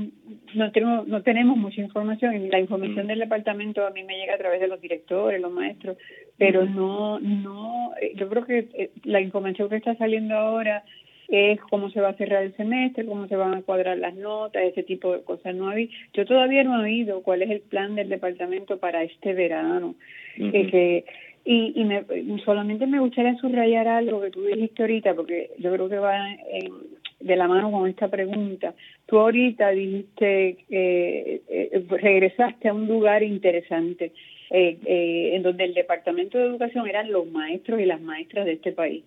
no 0.54 0.72
tengo, 0.72 1.04
no 1.06 1.22
tenemos 1.22 1.56
mucha 1.56 1.80
información. 1.80 2.50
La 2.50 2.58
información 2.58 3.04
mm. 3.04 3.08
del 3.08 3.18
departamento 3.20 3.86
a 3.86 3.90
mí 3.90 4.02
me 4.02 4.18
llega 4.18 4.34
a 4.34 4.38
través 4.38 4.60
de 4.60 4.66
los 4.66 4.80
directores, 4.80 5.40
los 5.40 5.52
maestros, 5.52 5.96
pero 6.36 6.66
mm. 6.66 6.74
no, 6.74 7.20
no, 7.20 7.92
eh, 8.00 8.14
yo 8.16 8.28
creo 8.28 8.44
que 8.44 8.68
eh, 8.74 8.90
la 9.04 9.20
información 9.20 9.68
que 9.68 9.76
está 9.76 9.94
saliendo 9.94 10.34
ahora 10.34 10.82
es 11.30 11.60
cómo 11.62 11.90
se 11.90 12.00
va 12.00 12.10
a 12.10 12.14
cerrar 12.14 12.42
el 12.42 12.56
semestre, 12.56 13.06
cómo 13.06 13.28
se 13.28 13.36
van 13.36 13.54
a 13.54 13.62
cuadrar 13.62 13.98
las 13.98 14.14
notas, 14.14 14.62
ese 14.62 14.82
tipo 14.82 15.12
de 15.12 15.22
cosas. 15.22 15.54
No 15.54 15.68
hay, 15.68 15.90
yo 16.12 16.24
todavía 16.24 16.64
no 16.64 16.80
he 16.80 16.84
oído 16.84 17.22
cuál 17.22 17.42
es 17.42 17.50
el 17.50 17.60
plan 17.60 17.94
del 17.94 18.08
departamento 18.08 18.78
para 18.78 19.02
este 19.04 19.32
verano. 19.32 19.94
Eh, 20.38 20.66
que, 20.70 21.04
y 21.44 21.72
y 21.80 21.84
me, 21.84 22.04
solamente 22.44 22.86
me 22.86 23.00
gustaría 23.00 23.36
subrayar 23.36 23.88
algo 23.88 24.20
que 24.20 24.30
tú 24.30 24.44
dijiste 24.44 24.82
ahorita, 24.82 25.14
porque 25.14 25.50
yo 25.58 25.72
creo 25.72 25.88
que 25.88 25.98
va 25.98 26.32
en, 26.32 26.72
de 27.20 27.36
la 27.36 27.46
mano 27.46 27.70
con 27.70 27.88
esta 27.88 28.08
pregunta. 28.08 28.74
Tú 29.06 29.18
ahorita 29.18 29.70
dijiste, 29.70 30.56
eh, 30.70 31.42
eh, 31.48 31.84
regresaste 31.88 32.68
a 32.68 32.74
un 32.74 32.88
lugar 32.88 33.22
interesante, 33.22 34.12
eh, 34.50 35.30
en 35.34 35.42
donde 35.42 35.64
el 35.64 35.74
Departamento 35.74 36.38
de 36.38 36.46
Educación 36.46 36.88
eran 36.88 37.12
los 37.12 37.26
maestros 37.30 37.80
y 37.80 37.84
las 37.84 38.00
maestras 38.00 38.46
de 38.46 38.52
este 38.52 38.72
país. 38.72 39.04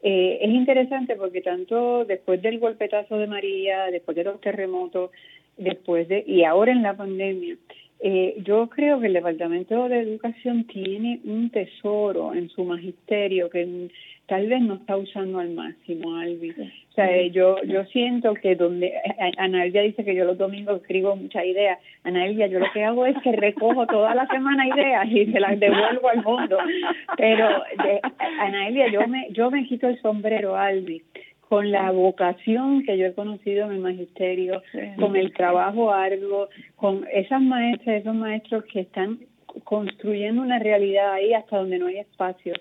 Es 0.00 0.50
interesante 0.50 1.16
porque 1.16 1.40
tanto 1.40 2.04
después 2.04 2.40
del 2.40 2.58
golpetazo 2.58 3.16
de 3.18 3.26
María, 3.26 3.86
después 3.90 4.16
de 4.16 4.24
los 4.24 4.40
terremotos, 4.40 5.10
después 5.56 6.08
de 6.08 6.24
y 6.26 6.44
ahora 6.44 6.72
en 6.72 6.82
la 6.82 6.96
pandemia, 6.96 7.56
yo 8.44 8.68
creo 8.68 9.00
que 9.00 9.08
el 9.08 9.14
Departamento 9.14 9.88
de 9.88 10.00
Educación 10.00 10.64
tiene 10.64 11.20
un 11.24 11.50
tesoro 11.50 12.32
en 12.32 12.48
su 12.48 12.64
magisterio 12.64 13.50
que 13.50 13.88
tal 14.26 14.46
vez 14.46 14.60
no 14.60 14.74
está 14.74 14.96
usando 14.96 15.40
al 15.40 15.50
máximo, 15.50 16.14
Albi. 16.16 16.54
O 16.98 17.00
sea, 17.00 17.26
yo 17.28 17.62
yo 17.62 17.84
siento 17.84 18.34
que 18.34 18.56
donde 18.56 18.92
Analia 19.36 19.82
dice 19.82 20.04
que 20.04 20.16
yo 20.16 20.24
los 20.24 20.36
domingos 20.36 20.80
escribo 20.80 21.14
muchas 21.14 21.44
ideas, 21.44 21.78
Analia, 22.02 22.48
yo 22.48 22.58
lo 22.58 22.66
que 22.72 22.82
hago 22.82 23.06
es 23.06 23.16
que 23.22 23.30
recojo 23.30 23.86
toda 23.86 24.16
la 24.16 24.26
semana 24.26 24.66
ideas 24.66 25.06
y 25.08 25.26
se 25.26 25.38
las 25.38 25.60
devuelvo 25.60 26.08
al 26.08 26.24
mundo. 26.24 26.58
Pero 27.16 27.48
de, 27.84 28.00
Analia, 28.40 28.88
yo 28.90 29.06
me 29.06 29.28
yo 29.30 29.48
me 29.48 29.64
quito 29.68 29.86
el 29.86 30.00
sombrero, 30.00 30.56
Albi 30.56 31.04
con 31.48 31.70
la 31.70 31.92
vocación 31.92 32.82
que 32.82 32.98
yo 32.98 33.06
he 33.06 33.14
conocido 33.14 33.66
en 33.66 33.72
el 33.72 33.78
magisterio, 33.78 34.60
con 34.98 35.14
el 35.14 35.32
trabajo 35.32 35.92
arduo, 35.92 36.48
con 36.74 37.06
esas 37.12 37.40
maestras, 37.40 38.00
esos 38.00 38.14
maestros 38.14 38.64
que 38.64 38.80
están 38.80 39.20
construyendo 39.62 40.42
una 40.42 40.58
realidad 40.58 41.12
ahí 41.12 41.32
hasta 41.32 41.58
donde 41.58 41.78
no 41.78 41.86
hay 41.86 41.98
espacio. 41.98 42.54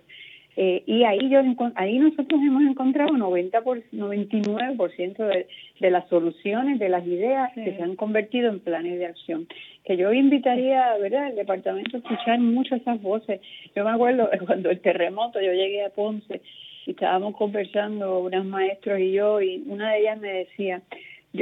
Eh, 0.59 0.81
y 0.87 1.03
ahí 1.03 1.29
yo 1.29 1.39
ahí 1.75 1.99
nosotros 1.99 2.41
hemos 2.41 2.63
encontrado 2.63 3.15
90 3.15 3.61
por 3.61 3.77
99% 3.91 5.15
de, 5.15 5.47
de 5.79 5.91
las 5.91 6.09
soluciones, 6.09 6.79
de 6.79 6.89
las 6.89 7.05
ideas 7.05 7.53
que 7.53 7.75
se 7.75 7.83
han 7.83 7.95
convertido 7.95 8.49
en 8.49 8.59
planes 8.59 8.97
de 8.97 9.05
acción. 9.05 9.47
Que 9.85 9.97
yo 9.97 10.11
invitaría, 10.11 10.97
¿verdad?, 10.97 11.25
al 11.25 11.35
departamento 11.35 11.97
a 11.97 11.99
escuchar 11.99 12.39
mucho 12.39 12.73
esas 12.73 12.99
voces. 13.03 13.39
Yo 13.75 13.85
me 13.85 13.91
acuerdo 13.91 14.31
cuando 14.47 14.71
el 14.71 14.79
terremoto, 14.79 15.39
yo 15.39 15.53
llegué 15.53 15.85
a 15.85 15.91
Ponce 15.91 16.41
y 16.87 16.91
estábamos 16.91 17.35
conversando 17.35 18.17
unas 18.19 18.43
maestros 18.43 18.99
y 18.99 19.11
yo 19.11 19.39
y 19.39 19.63
una 19.67 19.91
de 19.91 19.99
ellas 19.99 20.19
me 20.19 20.33
decía, 20.33 20.81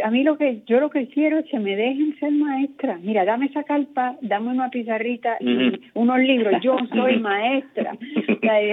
a 0.04 0.12
mí 0.12 0.24
lo 0.24 0.38
que 0.38 0.62
yo 0.66 0.80
lo 0.80 0.90
que 0.90 1.08
quiero 1.08 1.40
es 1.40 1.46
que 1.46 1.60
me 1.60 1.76
dejen 1.76 2.18
ser 2.20 2.32
maestra. 2.32 2.98
Mira, 3.02 3.24
dame 3.24 3.46
esa 3.48 3.64
carpa, 3.64 4.18
dame 4.22 4.50
una 4.50 4.70
pizarrita 4.70 5.38
y 5.40 5.80
unos 5.94 6.20
libros. 6.20 6.62
Yo 6.62 6.78
soy 6.94 7.20
maestra. 7.20 7.98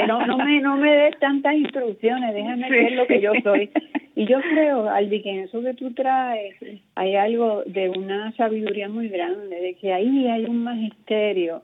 no, 0.09 0.27
no 0.27 0.39
me 0.39 0.61
no 0.61 0.77
me 0.77 0.91
des 0.91 1.19
tantas 1.19 1.55
instrucciones, 1.55 2.35
déjame 2.35 2.69
ser 2.69 2.93
lo 2.93 3.07
que 3.07 3.21
yo 3.21 3.33
soy. 3.43 3.71
Y 4.15 4.27
yo 4.27 4.41
creo, 4.41 4.91
Aldi, 4.91 5.23
que 5.23 5.31
en 5.31 5.41
eso 5.41 5.63
que 5.63 5.75
tú 5.75 5.93
traes 5.93 6.55
hay 6.95 7.17
algo 7.17 7.63
de 7.65 7.89
una 7.89 8.33
sabiduría 8.33 8.89
muy 8.89 9.09
grande, 9.09 9.57
de 9.57 9.75
que 9.75 9.93
ahí 9.93 10.29
hay 10.29 10.45
un 10.45 10.63
magisterio 10.63 11.63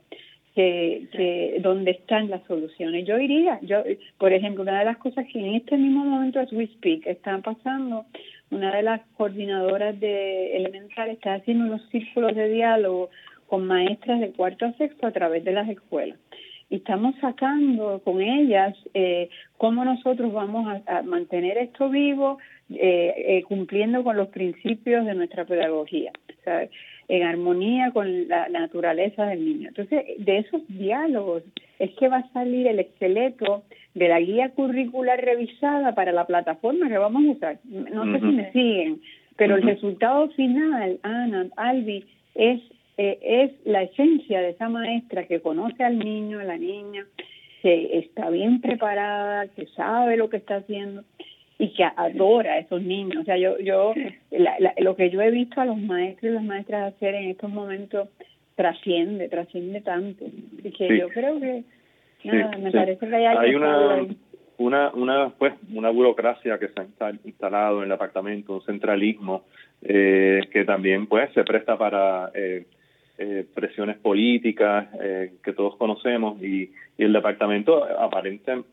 que, 0.55 1.09
que 1.13 1.59
donde 1.61 1.93
están 1.93 2.31
las 2.31 2.43
soluciones. 2.45 3.07
Yo 3.07 3.19
iría, 3.19 3.61
yo, 3.63 3.85
por 4.19 4.33
ejemplo, 4.33 4.63
una 4.63 4.79
de 4.79 4.87
las 4.87 4.97
cosas 4.97 5.27
que 5.33 5.39
en 5.39 5.55
este 5.55 5.77
mismo 5.77 6.05
momento 6.05 6.41
as 6.41 6.53
we 6.53 6.67
speak 6.67 7.07
están 7.07 7.43
pasando 7.43 8.07
una 8.51 8.75
de 8.75 8.83
las 8.83 9.01
coordinadoras 9.17 9.99
de 10.01 10.57
Elemental 10.57 11.11
está 11.11 11.35
haciendo 11.35 11.67
unos 11.67 11.89
círculos 11.91 12.35
de 12.35 12.49
diálogo 12.49 13.11
con 13.47 13.67
maestras 13.67 14.21
de 14.21 14.31
cuarto 14.33 14.67
a 14.67 14.73
sexto 14.75 15.07
a 15.07 15.13
través 15.13 15.45
de 15.45 15.53
las 15.53 15.69
escuelas. 15.69 16.19
Y 16.71 16.77
estamos 16.77 17.15
sacando 17.21 18.01
con 18.05 18.21
ellas 18.21 18.77
eh, 18.93 19.31
cómo 19.57 19.85
nosotros 19.85 20.33
vamos 20.33 20.83
a, 20.87 21.03
mantener 21.03 21.57
esto 21.57 21.89
vivo, 21.89 22.39
eh, 22.71 23.15
eh, 23.17 23.43
cumpliendo 23.45 24.05
con 24.05 24.17
los 24.17 24.29
principios 24.29 25.07
de 25.07 25.15
nuestra 25.15 25.47
pedagogía, 25.47 26.13
en 27.09 27.23
armonía 27.23 27.91
con 27.93 28.29
la, 28.29 28.49
la 28.49 28.61
naturaleza 28.61 29.27
del 29.27 29.45
niño. 29.45 29.69
Entonces, 29.69 30.05
de 30.19 30.39
esos 30.39 30.63
diálogos 30.69 31.43
es 31.79 31.91
que 31.93 32.09
va 32.09 32.19
a 32.19 32.33
salir 32.33 32.67
el 32.67 32.79
esqueleto 32.79 33.65
de 33.95 34.09
la 34.09 34.21
guía 34.21 34.51
curricular 34.51 35.21
revisada 35.23 35.95
para 35.95 36.13
la 36.13 36.27
plataforma 36.27 36.89
que 36.89 36.99
vamos 36.99 37.25
a 37.25 37.31
usar. 37.31 37.59
No 37.65 38.05
sé 38.13 38.21
si 38.21 38.27
me 38.27 38.53
siguen, 38.53 39.01
pero 39.37 39.57
el 39.57 39.63
resultado 39.63 40.29
final, 40.31 40.99
Ana, 41.03 41.47
Albi, 41.57 42.05
es, 42.35 42.61
eh, 42.99 43.19
es 43.23 43.53
la 43.65 43.83
esencia 43.83 44.41
de 44.41 44.51
esa 44.51 44.69
maestra 44.69 45.25
que 45.27 45.41
conoce 45.41 45.83
al 45.83 45.99
niño, 45.99 46.41
a 46.41 46.45
la 46.45 46.59
niña, 46.59 47.07
que 47.63 47.99
está 47.99 48.31
bien 48.31 48.61
preparada, 48.61 49.49
que 49.49 49.67
sabe 49.69 50.17
lo 50.17 50.29
que 50.29 50.37
está 50.37 50.57
haciendo 50.57 51.05
y 51.59 51.71
que 51.71 51.85
adora 51.85 52.55
a 52.55 52.59
esos 52.59 52.83
niños. 52.83 53.23
O 53.23 53.25
sea, 53.25 53.37
yo, 53.37 53.59
yo 53.59 53.93
lo 54.79 54.97
que 54.97 55.11
yo 55.11 55.21
he 55.21 55.31
visto 55.31 55.61
a 55.61 55.65
los 55.65 55.77
maestros 55.77 56.31
y 56.31 56.35
las 56.35 56.45
maestras 56.45 56.95
hacer 56.95 57.15
en 57.17 57.31
estos 57.31 57.51
momentos 57.51 58.09
trasciende, 58.55 59.29
trasciende 59.29 59.81
tanto. 59.81 60.25
Y 60.63 60.71
que 60.71 60.99
yo 60.99 61.09
creo 61.09 61.41
que 61.41 61.65
me 62.25 62.71
parece 62.71 63.09
que 63.09 63.15
hay, 63.15 63.55
una, 63.55 64.07
una, 64.59 64.91
una, 64.91 65.31
pues, 65.31 65.55
una 65.75 65.91
burocracia 65.91 66.59
que 66.59 66.69
se 66.69 66.81
ha 66.81 67.11
instalado 67.25 67.79
en 67.79 67.85
el 67.85 67.91
departamento, 67.91 68.55
un 68.55 68.63
centralismo 68.63 69.45
eh, 69.83 70.41
que 70.53 70.65
también 70.65 71.07
pues 71.07 71.33
se 71.33 71.45
presta 71.45 71.77
para 71.77 72.31
eh, 72.35 72.67
eh, 73.19 73.45
presiones 73.53 73.97
políticas 73.99 74.89
que 75.43 75.53
todos 75.53 75.77
conocemos 75.77 76.41
y, 76.43 76.73
y 76.97 77.05
el 77.05 77.13
departamento 77.13 77.85
aparentemente 77.85 78.69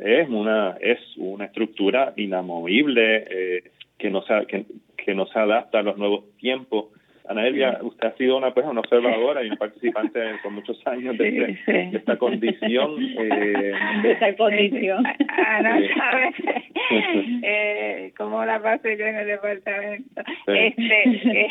es 0.00 0.28
una 0.28 0.76
es 0.80 0.98
una 1.16 1.46
estructura 1.46 2.12
inamovible 2.16 3.62
que 3.98 4.10
no 4.10 4.22
se 4.22 4.46
que, 4.46 4.66
que 4.96 5.14
no 5.14 5.26
se 5.26 5.38
adapta 5.38 5.80
a 5.80 5.82
los 5.82 5.96
nuevos 5.96 6.24
tiempos 6.38 6.91
Ana 7.28 7.46
Elia, 7.46 7.78
usted 7.82 8.08
ha 8.08 8.16
sido 8.16 8.36
una, 8.36 8.52
pues, 8.52 8.66
una 8.66 8.80
observadora 8.80 9.44
y 9.44 9.50
un 9.50 9.56
participante 9.56 10.20
con 10.42 10.54
muchos 10.54 10.84
años 10.86 11.16
de, 11.18 11.52
este, 11.52 11.96
esta 11.96 12.16
condición. 12.16 12.96
Eh, 13.00 13.72
de 14.02 14.12
esta 14.12 14.36
condición. 14.36 15.04
Ana 15.06 15.80
sabe 15.96 16.32
eh, 17.42 18.12
cómo 18.16 18.44
la 18.44 18.60
pasé 18.60 18.96
yo 18.96 19.06
en 19.06 19.16
el 19.16 19.26
departamento. 19.26 20.22
Este, 20.46 21.42
eh, 21.42 21.48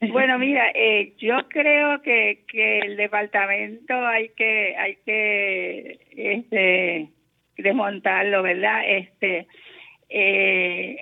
bueno, 0.10 0.38
mira, 0.38 0.70
eh, 0.74 1.12
yo 1.18 1.36
creo 1.48 2.02
que, 2.02 2.44
que 2.48 2.80
el 2.80 2.96
departamento 2.96 3.94
hay 3.94 4.30
que 4.30 4.76
hay 4.76 4.96
que 5.06 5.98
este 6.16 7.08
desmontarlo, 7.56 8.42
¿verdad? 8.42 8.82
Este 8.86 9.46
eh, 10.08 10.96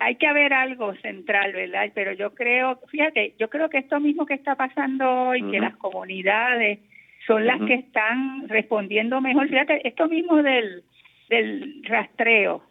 hay 0.00 0.14
que 0.16 0.26
haber 0.26 0.52
algo 0.52 0.94
central, 0.96 1.52
¿verdad? 1.52 1.90
Pero 1.94 2.12
yo 2.12 2.34
creo, 2.34 2.80
fíjate, 2.88 3.34
yo 3.38 3.48
creo 3.48 3.68
que 3.68 3.78
esto 3.78 4.00
mismo 4.00 4.26
que 4.26 4.34
está 4.34 4.54
pasando 4.54 5.28
hoy, 5.28 5.42
que 5.50 5.60
las 5.60 5.76
comunidades 5.76 6.78
son 7.26 7.46
las 7.46 7.60
que 7.62 7.74
están 7.74 8.48
respondiendo 8.48 9.20
mejor. 9.20 9.48
Fíjate, 9.48 9.86
esto 9.86 10.08
mismo 10.08 10.42
del, 10.42 10.82
del 11.28 11.82
rastreo, 11.84 12.62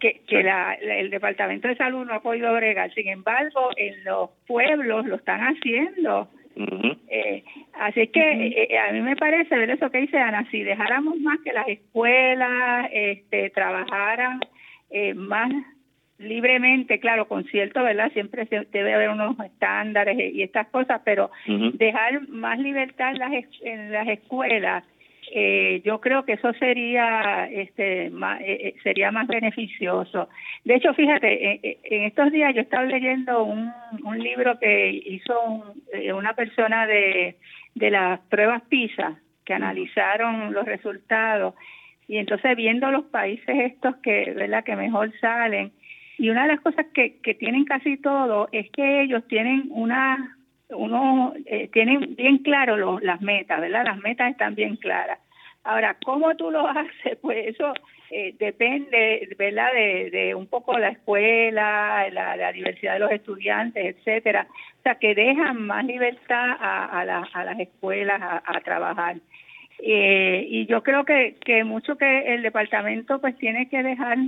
que, 0.00 0.20
que 0.26 0.42
la, 0.42 0.74
el 0.74 1.10
Departamento 1.10 1.68
de 1.68 1.76
Salud 1.76 2.06
no 2.06 2.14
ha 2.14 2.20
podido 2.22 2.52
bregar. 2.54 2.92
Sin 2.94 3.08
embargo, 3.08 3.70
en 3.76 4.04
los 4.04 4.30
pueblos 4.46 5.06
lo 5.06 5.16
están 5.16 5.40
haciendo. 5.40 6.28
eh, 7.08 7.44
así 7.80 8.08
que 8.08 8.20
eh, 8.20 8.68
eh, 8.70 8.78
a 8.78 8.92
mí 8.92 9.00
me 9.00 9.16
parece, 9.16 9.56
ver 9.56 9.70
eso 9.70 9.90
que 9.90 9.98
dice 9.98 10.18
Ana, 10.18 10.46
si 10.50 10.62
dejáramos 10.62 11.18
más 11.20 11.38
que 11.44 11.52
las 11.52 11.66
escuelas 11.68 12.88
este, 12.92 13.48
trabajaran 13.50 14.40
eh, 14.90 15.14
más 15.14 15.50
libremente, 16.22 17.00
claro, 17.00 17.26
con 17.28 17.44
cierto, 17.44 17.82
¿verdad? 17.82 18.12
Siempre 18.12 18.46
debe 18.70 18.94
haber 18.94 19.10
unos 19.10 19.38
estándares 19.40 20.34
y 20.34 20.42
estas 20.42 20.68
cosas, 20.68 21.00
pero 21.04 21.30
dejar 21.46 22.28
más 22.28 22.58
libertad 22.58 23.12
en 23.12 23.18
las, 23.18 23.32
en 23.62 23.92
las 23.92 24.08
escuelas, 24.08 24.84
eh, 25.34 25.80
yo 25.84 26.00
creo 26.00 26.24
que 26.24 26.34
eso 26.34 26.52
sería 26.54 27.48
este 27.50 28.10
más, 28.10 28.40
eh, 28.42 28.44
eh, 28.68 28.74
sería 28.82 29.10
más 29.10 29.26
beneficioso. 29.26 30.28
De 30.64 30.74
hecho, 30.74 30.92
fíjate, 30.94 31.78
en, 31.84 32.02
estos 32.02 32.32
días 32.32 32.54
yo 32.54 32.60
estaba 32.60 32.84
leyendo 32.84 33.44
un, 33.44 33.72
un 34.04 34.18
libro 34.18 34.58
que 34.58 34.90
hizo 34.90 35.74
una 36.14 36.34
persona 36.34 36.86
de, 36.86 37.36
de 37.74 37.90
las 37.90 38.20
pruebas 38.20 38.62
PISA, 38.68 39.16
que 39.44 39.54
analizaron 39.54 40.52
los 40.52 40.66
resultados 40.66 41.54
y 42.08 42.18
entonces 42.18 42.56
viendo 42.56 42.90
los 42.90 43.04
países 43.04 43.48
estos 43.48 43.96
que, 43.96 44.32
¿verdad? 44.36 44.64
que 44.64 44.76
mejor 44.76 45.12
salen, 45.18 45.72
y 46.22 46.30
una 46.30 46.42
de 46.42 46.52
las 46.52 46.60
cosas 46.60 46.86
que, 46.94 47.18
que 47.18 47.34
tienen 47.34 47.64
casi 47.64 47.96
todo 47.96 48.48
es 48.52 48.70
que 48.70 49.02
ellos 49.02 49.26
tienen 49.26 49.64
una, 49.70 50.36
uno, 50.68 51.34
eh, 51.46 51.66
tienen 51.72 52.14
bien 52.14 52.38
claro 52.38 53.00
las 53.00 53.20
metas, 53.20 53.60
¿verdad? 53.60 53.84
Las 53.84 53.98
metas 53.98 54.30
están 54.30 54.54
bien 54.54 54.76
claras. 54.76 55.18
Ahora, 55.64 55.96
¿cómo 56.04 56.36
tú 56.36 56.52
lo 56.52 56.68
haces? 56.68 57.18
Pues 57.20 57.48
eso 57.48 57.74
eh, 58.12 58.36
depende, 58.38 59.34
¿verdad? 59.36 59.72
De, 59.74 60.10
de 60.12 60.34
un 60.36 60.46
poco 60.46 60.78
la 60.78 60.90
escuela, 60.90 62.08
la, 62.12 62.52
diversidad 62.52 62.92
de 62.92 63.00
los 63.00 63.10
estudiantes, 63.10 63.84
etcétera. 63.84 64.46
O 64.78 64.82
sea, 64.84 64.94
que 65.00 65.16
dejan 65.16 65.60
más 65.66 65.84
libertad 65.84 66.50
a, 66.60 67.00
a, 67.00 67.24
a 67.32 67.44
las 67.44 67.58
escuelas 67.58 68.22
a, 68.22 68.44
a 68.46 68.60
trabajar. 68.60 69.16
Eh, 69.80 70.46
y 70.48 70.66
yo 70.66 70.84
creo 70.84 71.04
que, 71.04 71.34
que 71.44 71.64
mucho 71.64 71.96
que 71.96 72.32
el 72.32 72.42
departamento 72.42 73.20
pues 73.20 73.36
tiene 73.38 73.68
que 73.68 73.82
dejar 73.82 74.18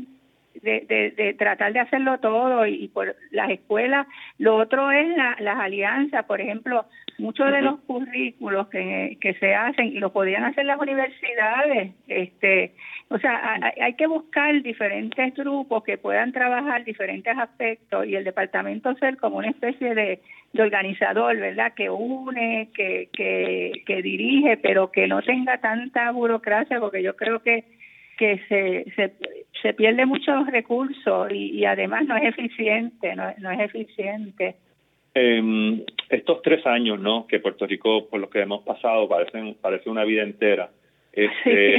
de, 0.62 1.12
de, 1.16 1.34
tratar 1.34 1.72
de 1.72 1.80
hacerlo 1.80 2.18
todo 2.18 2.66
y, 2.66 2.88
por 2.88 3.16
las 3.30 3.50
escuelas. 3.50 4.06
Lo 4.38 4.56
otro 4.56 4.90
es 4.90 5.06
las 5.16 5.58
alianzas, 5.58 6.24
por 6.24 6.40
ejemplo, 6.40 6.86
muchos 7.18 7.50
de 7.52 7.62
los 7.62 7.80
currículos 7.80 8.68
que, 8.68 9.18
que 9.20 9.34
se 9.34 9.54
hacen 9.54 9.86
y 9.86 9.98
lo 9.98 10.12
podrían 10.12 10.44
hacer 10.44 10.64
las 10.64 10.80
universidades, 10.80 11.92
este, 12.08 12.72
o 13.08 13.18
sea, 13.18 13.58
hay, 13.62 13.80
hay, 13.80 13.94
que 13.94 14.06
buscar 14.06 14.62
diferentes 14.62 15.34
grupos 15.34 15.84
que 15.84 15.98
puedan 15.98 16.32
trabajar 16.32 16.84
diferentes 16.84 17.36
aspectos 17.36 18.06
y 18.06 18.16
el 18.16 18.24
departamento 18.24 18.94
ser 18.96 19.16
como 19.18 19.38
una 19.38 19.50
especie 19.50 19.94
de, 19.94 20.20
de 20.52 20.62
organizador, 20.62 21.36
¿verdad? 21.38 21.74
Que 21.74 21.90
une, 21.90 22.70
que, 22.74 23.08
que, 23.12 23.82
que 23.86 24.02
dirige, 24.02 24.56
pero 24.56 24.90
que 24.90 25.06
no 25.06 25.22
tenga 25.22 25.58
tanta 25.58 26.10
burocracia, 26.10 26.80
porque 26.80 27.02
yo 27.02 27.14
creo 27.14 27.40
que 27.40 27.64
que 28.16 28.40
se, 28.48 28.84
se, 28.94 29.12
se 29.64 29.72
pierde 29.72 30.04
muchos 30.04 30.46
recursos 30.48 31.32
y, 31.32 31.64
además 31.64 32.04
no 32.06 32.18
es 32.18 32.38
eficiente, 32.38 33.16
no, 33.16 33.32
no 33.38 33.50
es 33.50 33.60
eficiente. 33.60 34.56
Eh, 35.14 35.82
estos 36.10 36.42
tres 36.42 36.66
años, 36.66 37.00
¿no? 37.00 37.26
Que 37.26 37.40
Puerto 37.40 37.66
Rico, 37.66 38.06
por 38.10 38.20
lo 38.20 38.28
que 38.28 38.42
hemos 38.42 38.62
pasado, 38.62 39.08
parecen 39.08 39.56
parece 39.58 39.88
una 39.88 40.04
vida 40.04 40.22
entera. 40.22 40.68
Este, 41.14 41.76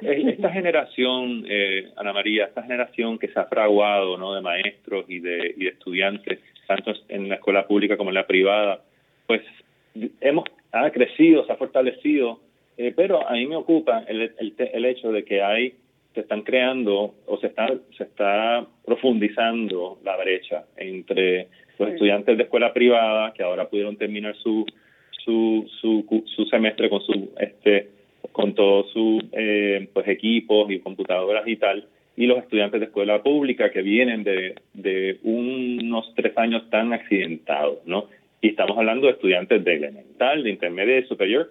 esta 0.00 0.50
generación, 0.50 1.44
eh, 1.48 1.92
Ana 1.96 2.12
María, 2.12 2.46
esta 2.46 2.64
generación 2.64 3.20
que 3.20 3.28
se 3.28 3.38
ha 3.38 3.44
fraguado, 3.44 4.18
¿no? 4.18 4.34
De 4.34 4.40
maestros 4.40 5.04
y 5.06 5.20
de, 5.20 5.54
y 5.56 5.64
de 5.66 5.70
estudiantes, 5.70 6.40
tanto 6.66 6.92
en 7.08 7.28
la 7.28 7.36
escuela 7.36 7.68
pública 7.68 7.96
como 7.96 8.10
en 8.10 8.14
la 8.14 8.26
privada, 8.26 8.82
pues 9.28 9.42
hemos 10.20 10.44
ha 10.72 10.90
crecido, 10.90 11.46
se 11.46 11.52
ha 11.52 11.56
fortalecido 11.56 12.40
eh, 12.82 12.94
pero 12.96 13.28
a 13.28 13.32
mí 13.34 13.46
me 13.46 13.56
ocupa 13.56 14.04
el, 14.08 14.32
el, 14.38 14.54
el, 14.56 14.84
hecho 14.86 15.12
de 15.12 15.22
que 15.22 15.42
hay, 15.42 15.74
se 16.14 16.20
están 16.20 16.42
creando 16.42 17.14
o 17.26 17.38
se 17.38 17.48
está, 17.48 17.68
se 17.96 18.04
está 18.04 18.66
profundizando 18.84 19.98
la 20.04 20.16
brecha 20.16 20.64
entre 20.76 21.48
los 21.78 21.90
estudiantes 21.90 22.36
de 22.36 22.42
escuela 22.42 22.72
privada 22.72 23.32
que 23.32 23.42
ahora 23.42 23.68
pudieron 23.68 23.96
terminar 23.96 24.36
su, 24.36 24.66
su, 25.24 25.68
su, 25.80 26.24
su 26.26 26.44
semestre 26.46 26.90
con 26.90 27.00
su, 27.02 27.30
este, 27.38 27.88
con 28.32 28.54
todos 28.54 28.90
sus 28.92 29.22
eh, 29.32 29.88
pues 29.92 30.08
equipos 30.08 30.70
y 30.70 30.80
computadoras 30.80 31.46
y 31.46 31.56
tal, 31.56 31.86
y 32.16 32.26
los 32.26 32.38
estudiantes 32.38 32.80
de 32.80 32.86
escuela 32.86 33.22
pública 33.22 33.70
que 33.70 33.82
vienen 33.82 34.24
de, 34.24 34.56
de 34.74 35.18
unos 35.22 36.12
tres 36.14 36.36
años 36.36 36.68
tan 36.70 36.92
accidentados, 36.92 37.78
¿no? 37.86 38.06
Y 38.42 38.48
estamos 38.48 38.76
hablando 38.76 39.06
de 39.06 39.12
estudiantes 39.12 39.64
de 39.64 39.74
elemental, 39.74 40.42
de 40.42 40.50
intermedia 40.50 40.98
y 40.98 41.04
superior, 41.04 41.50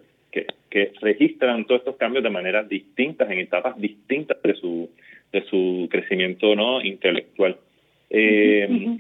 que, 0.69 0.91
registran 1.01 1.65
todos 1.65 1.81
estos 1.81 1.97
cambios 1.97 2.23
de 2.23 2.29
maneras 2.29 2.67
distintas, 2.69 3.29
en 3.29 3.39
etapas 3.39 3.79
distintas 3.79 4.41
de 4.41 4.53
su, 4.55 4.89
de 5.31 5.43
su 5.45 5.87
crecimiento 5.89 6.55
no 6.55 6.81
intelectual. 6.81 7.57
Eh, 8.09 8.97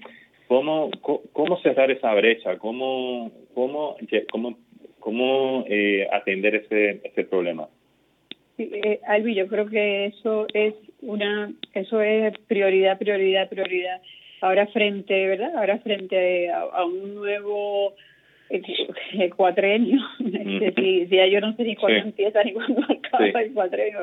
¿cómo, 0.47 0.91
¿Cómo 1.33 1.59
cerrar 1.61 1.91
esa 1.91 2.13
brecha? 2.13 2.57
¿Cómo, 2.57 3.31
cómo, 3.53 3.97
cómo, 4.31 4.57
cómo 4.99 5.65
eh, 5.67 6.07
atender 6.11 6.55
ese, 6.55 7.01
ese 7.03 7.23
problema? 7.23 7.67
Eh, 8.57 8.99
Albi, 9.07 9.35
yo 9.35 9.47
creo 9.47 9.67
que 9.67 10.07
eso 10.07 10.45
es 10.53 10.73
una, 11.01 11.51
eso 11.73 12.01
es 12.01 12.37
prioridad, 12.47 12.97
prioridad, 12.97 13.49
prioridad. 13.49 14.01
Ahora 14.41 14.67
frente, 14.67 15.27
¿verdad? 15.27 15.55
Ahora 15.55 15.79
frente 15.79 16.49
a 16.49 16.85
un 16.85 17.15
nuevo 17.15 17.93
cuatrenio, 19.35 19.99
si, 20.17 21.07
ya 21.11 21.27
yo 21.27 21.41
no 21.41 21.55
sé 21.55 21.63
ni 21.63 21.75
cuándo 21.75 21.99
empieza 21.99 22.43
ni 22.43 22.53
cuándo 22.53 22.81
acaba 22.83 23.41
el 23.41 23.53
cuatrenio, 23.53 23.99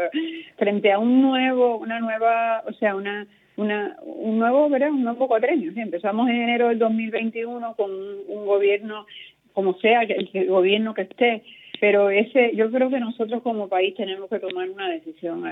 frente 0.57 0.93
a 0.93 0.99
un 0.99 1.23
nuevo, 1.23 1.79
una 1.79 2.01
nueva, 2.01 2.63
o 2.67 2.73
sea, 2.73 2.95
una 2.95 3.27
una 3.57 3.97
un 4.03 4.39
nuevo, 4.39 4.69
¿verdad? 4.69 4.91
Un 4.91 5.05
nuevo 5.05 5.29
cuatrenio. 5.29 5.73
Sí, 5.73 5.81
empezamos 5.81 6.29
en 6.29 6.37
enero 6.37 6.69
del 6.69 6.79
2021 6.79 7.75
con 7.75 7.91
un, 7.91 8.47
gobierno, 8.47 9.07
como 9.55 9.75
sea 9.79 10.03
el, 10.03 10.29
el 10.33 10.49
gobierno 10.49 10.93
que 10.93 11.03
esté, 11.03 11.43
pero 11.81 12.11
ese 12.11 12.55
yo 12.55 12.71
creo 12.71 12.91
que 12.91 13.01
nosotros 13.01 13.43
como 13.43 13.69
país 13.69 13.95
tenemos 13.95 14.29
que 14.29 14.39
tomar 14.39 14.69
una 14.71 14.89
decisión 14.89 15.43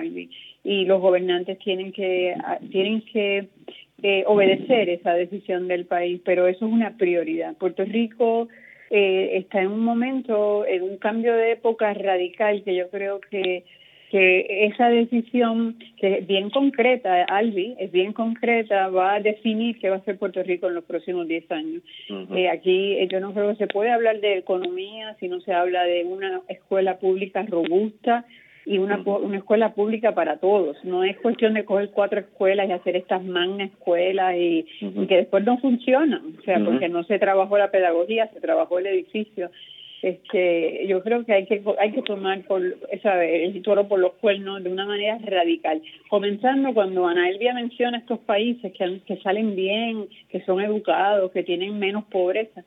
y 0.63 0.85
los 0.85 1.01
gobernantes 1.01 1.59
tienen 1.59 1.93
que 1.93 2.35
tienen 2.71 3.03
que 3.03 3.49
eh, 4.03 4.25
obedecer 4.27 4.89
esa 4.89 5.15
decisión 5.15 5.69
del 5.69 5.87
país 5.87 6.21
pero 6.25 6.47
eso 6.47 6.67
es 6.67 6.73
una 6.73 6.97
prioridad 6.97 7.57
Puerto 7.57 7.85
Rico 7.85 8.49
eh, 8.91 9.39
está 9.39 9.63
en 9.63 9.69
un 9.69 9.81
momento, 9.81 10.67
en 10.67 10.83
un 10.83 10.99
cambio 10.99 11.35
de 11.35 11.53
época 11.53 11.93
radical 11.95 12.63
que 12.65 12.75
yo 12.75 12.89
creo 12.91 13.21
que 13.21 13.65
que 14.15 14.67
esa 14.67 14.91
decisión, 14.91 15.77
que 15.97 16.19
es 16.19 16.27
bien 16.29 16.49
concreta, 16.51 17.25
Albi, 17.25 17.75
es 17.81 17.91
bien 17.91 18.13
concreta, 18.13 18.87
va 18.87 19.15
a 19.15 19.21
definir 19.21 19.77
qué 19.81 19.91
va 19.91 19.97
a 19.97 20.05
ser 20.05 20.19
Puerto 20.19 20.41
Rico 20.45 20.69
en 20.69 20.77
los 20.77 20.85
próximos 20.85 21.27
10 21.27 21.51
años. 21.51 21.83
eh, 22.33 22.49
aquí 22.49 22.93
eh, 22.93 23.09
yo 23.11 23.19
no 23.19 23.35
creo 23.35 23.51
que 23.51 23.57
se 23.57 23.67
puede 23.67 23.91
hablar 23.91 24.21
de 24.21 24.39
economía 24.39 25.17
si 25.19 25.27
no 25.27 25.41
se 25.41 25.53
habla 25.53 25.83
de 25.83 26.05
una 26.05 26.43
escuela 26.47 26.99
pública 26.99 27.43
robusta, 27.43 28.25
y 28.67 28.79
una, 28.79 28.99
una 28.99 29.39
escuela 29.39 29.75
pública 29.75 30.15
para 30.15 30.39
todos. 30.39 30.83
No 30.85 31.05
es 31.05 31.17
cuestión 31.19 31.55
de 31.55 31.65
coger 31.65 31.91
cuatro 31.91 32.21
escuelas 32.21 32.69
y 32.69 32.73
hacer 32.73 32.97
estas 32.97 33.23
magna 33.23 33.65
escuelas 33.65 34.35
y, 34.37 34.67
que 35.07 35.17
después 35.17 35.45
no 35.45 35.59
funcionan, 35.59 36.37
o 36.39 36.43
sea, 36.43 36.59
porque 36.65 36.89
no 36.89 37.05
se 37.05 37.19
trabajó 37.19 37.59
la 37.59 37.71
pedagogía, 37.71 38.29
se 38.29 38.41
trabajó 38.41 38.79
el 38.79 38.87
edificio. 38.87 39.51
Este, 40.03 40.87
yo 40.87 41.03
creo 41.03 41.25
que 41.25 41.33
hay 41.33 41.47
que 41.47 41.63
hay 41.79 41.93
que 41.93 42.03
tomar 42.03 42.43
por 42.43 42.63
esa, 42.91 43.25
el 43.25 43.63
toro 43.63 43.89
por 43.89 43.99
los 43.99 44.13
cuernos 44.15 44.63
de 44.63 44.71
una 44.71 44.85
manera 44.85 45.19
radical. 45.25 45.81
Comenzando 46.11 46.75
cuando 46.75 47.07
Ana 47.07 47.31
Elvia 47.31 47.55
menciona 47.55 47.99
estos 47.99 48.19
países 48.19 48.71
que, 48.73 49.01
que 49.07 49.17
salen 49.23 49.57
bien, 49.57 50.07
que 50.29 50.43
son 50.43 50.61
educados, 50.61 51.33
que 51.33 51.43
tienen 51.43 51.79
menos 51.79 52.05
pobreza 52.05 52.65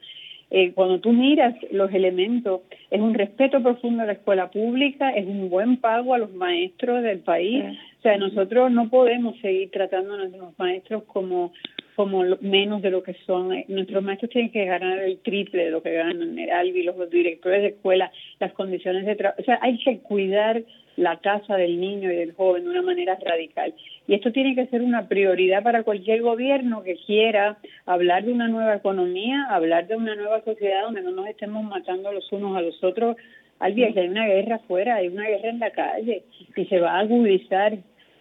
eh, 0.50 0.72
cuando 0.74 1.00
tú 1.00 1.12
miras 1.12 1.56
los 1.72 1.94
elementos, 1.94 2.62
es 2.90 3.02
un 3.02 3.14
respeto 3.14 3.62
profundo 3.62 4.04
a 4.04 4.06
la 4.06 4.14
escuela 4.14 4.50
pública, 4.50 5.10
es 5.12 5.26
un 5.28 5.50
buen 5.50 5.78
pago 5.78 6.14
a 6.14 6.18
los 6.18 6.34
maestros 6.34 7.04
del 7.04 7.20
país. 7.20 7.64
O 8.00 8.02
sea, 8.02 8.18
nosotros 8.18 8.72
no 8.72 8.90
podemos 8.90 9.38
seguir 9.42 9.72
tratando 9.72 10.14
a 10.14 10.18
nuestros 10.18 10.58
maestros 10.58 11.04
como 11.04 11.52
como 11.98 12.24
menos 12.42 12.84
de 12.84 12.92
lo 12.92 13.02
que 13.02 13.16
son. 13.26 13.50
Nuestros 13.70 14.04
maestros 14.04 14.30
tienen 14.30 14.52
que 14.52 14.66
ganar 14.66 15.00
el 15.00 15.18
triple 15.18 15.66
de 15.66 15.72
lo 15.72 15.82
que 15.82 15.94
ganan 15.94 16.38
el 16.38 16.52
Albi, 16.52 16.84
los 16.84 17.10
directores 17.10 17.64
de 17.64 17.70
escuela, 17.70 18.12
las 18.40 18.54
condiciones 18.54 19.04
de 19.08 19.16
trabajo. 19.16 19.42
O 19.42 19.44
sea, 19.44 19.58
hay 19.64 19.80
que 19.80 19.98
cuidar 20.02 20.62
la 20.98 21.18
casa 21.18 21.56
del 21.56 21.80
niño 21.80 22.12
y 22.12 22.16
del 22.16 22.34
joven 22.34 22.64
de 22.64 22.72
una 22.72 22.82
manera 22.82 23.18
radical. 23.24 23.74
Y 24.08 24.16
esto 24.16 24.32
tiene 24.32 24.56
que 24.56 24.66
ser 24.66 24.82
una 24.82 25.08
prioridad 25.08 25.64
para 25.64 25.84
cualquier 25.84 26.22
gobierno 26.22 26.84
que 26.84 26.96
quiera 26.96 27.58
hablar 27.86 28.26
de 28.26 28.34
una 28.34 28.48
nueva 28.48 28.76
economía, 28.76 29.46
hablar 29.50 29.88
de 29.88 29.96
una 29.96 30.16
nueva 30.16 30.44
sociedad 30.44 30.84
donde 30.84 31.04
no 31.04 31.12
nos 31.12 31.28
estemos 31.28 31.64
matando 31.64 32.12
los 32.12 32.30
unos 32.32 32.58
a 32.58 32.62
los 32.62 32.84
otros. 32.84 33.16
Al 33.60 33.76
día 33.76 33.94
que 33.94 34.02
hay 34.02 34.10
una 34.10 34.28
guerra 34.28 34.56
afuera, 34.56 34.96
hay 34.96 35.08
una 35.08 35.28
guerra 35.28 35.50
en 35.50 35.60
la 35.60 35.72
calle 35.72 36.24
y 36.56 36.66
se 36.66 36.80
va 36.80 36.98
a 36.98 37.00
agudizar. 37.00 37.78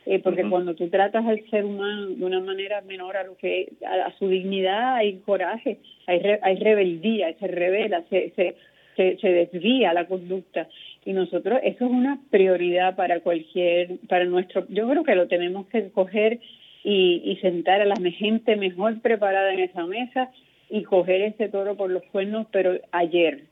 Eh, 0.09 0.21
porque 0.21 0.49
cuando 0.49 0.77
tú 0.77 0.89
tratas 0.89 1.27
al 1.27 1.43
ser 1.51 1.65
humano 1.65 2.07
de 2.11 2.25
una 2.25 2.39
manera 2.39 2.81
menor 2.83 3.17
a 3.17 3.25
lo 3.25 3.37
que 3.37 3.73
a, 3.85 4.13
su 4.19 4.29
dignidad 4.29 4.95
hay 4.95 5.19
coraje, 5.27 5.79
hay 6.07 6.21
hay 6.43 6.57
rebeldía, 6.57 7.35
se 7.41 7.49
revela, 7.49 8.05
se, 8.09 8.31
se 8.37 8.55
se, 8.97 9.19
se 9.19 9.29
desvía 9.29 9.93
la 9.93 10.07
conducta 10.07 10.67
y 11.07 11.13
nosotros 11.13 11.61
eso 11.63 11.87
es 11.87 11.91
una 11.91 12.21
prioridad 12.31 12.97
para 12.97 13.21
cualquier 13.21 13.99
para 14.09 14.25
nuestro 14.25 14.67
yo 14.69 14.89
creo 14.89 15.05
que 15.05 15.15
lo 15.15 15.29
tenemos 15.29 15.67
que 15.69 15.89
coger 15.91 16.41
y, 16.85 17.23
y 17.25 17.37
sentar 17.37 17.81
a 17.81 17.87
la 17.87 17.97
gente 18.11 18.57
mejor 18.57 19.01
preparada 19.01 19.55
en 19.55 19.61
esa 19.61 19.87
mesa 19.87 20.31
y 20.69 20.83
coger 20.83 21.23
ese 21.23 21.49
toro 21.49 21.77
por 21.77 21.91
los 21.91 22.03
cuernos 22.11 22.49
pero 22.51 22.79
ayer 22.91 23.45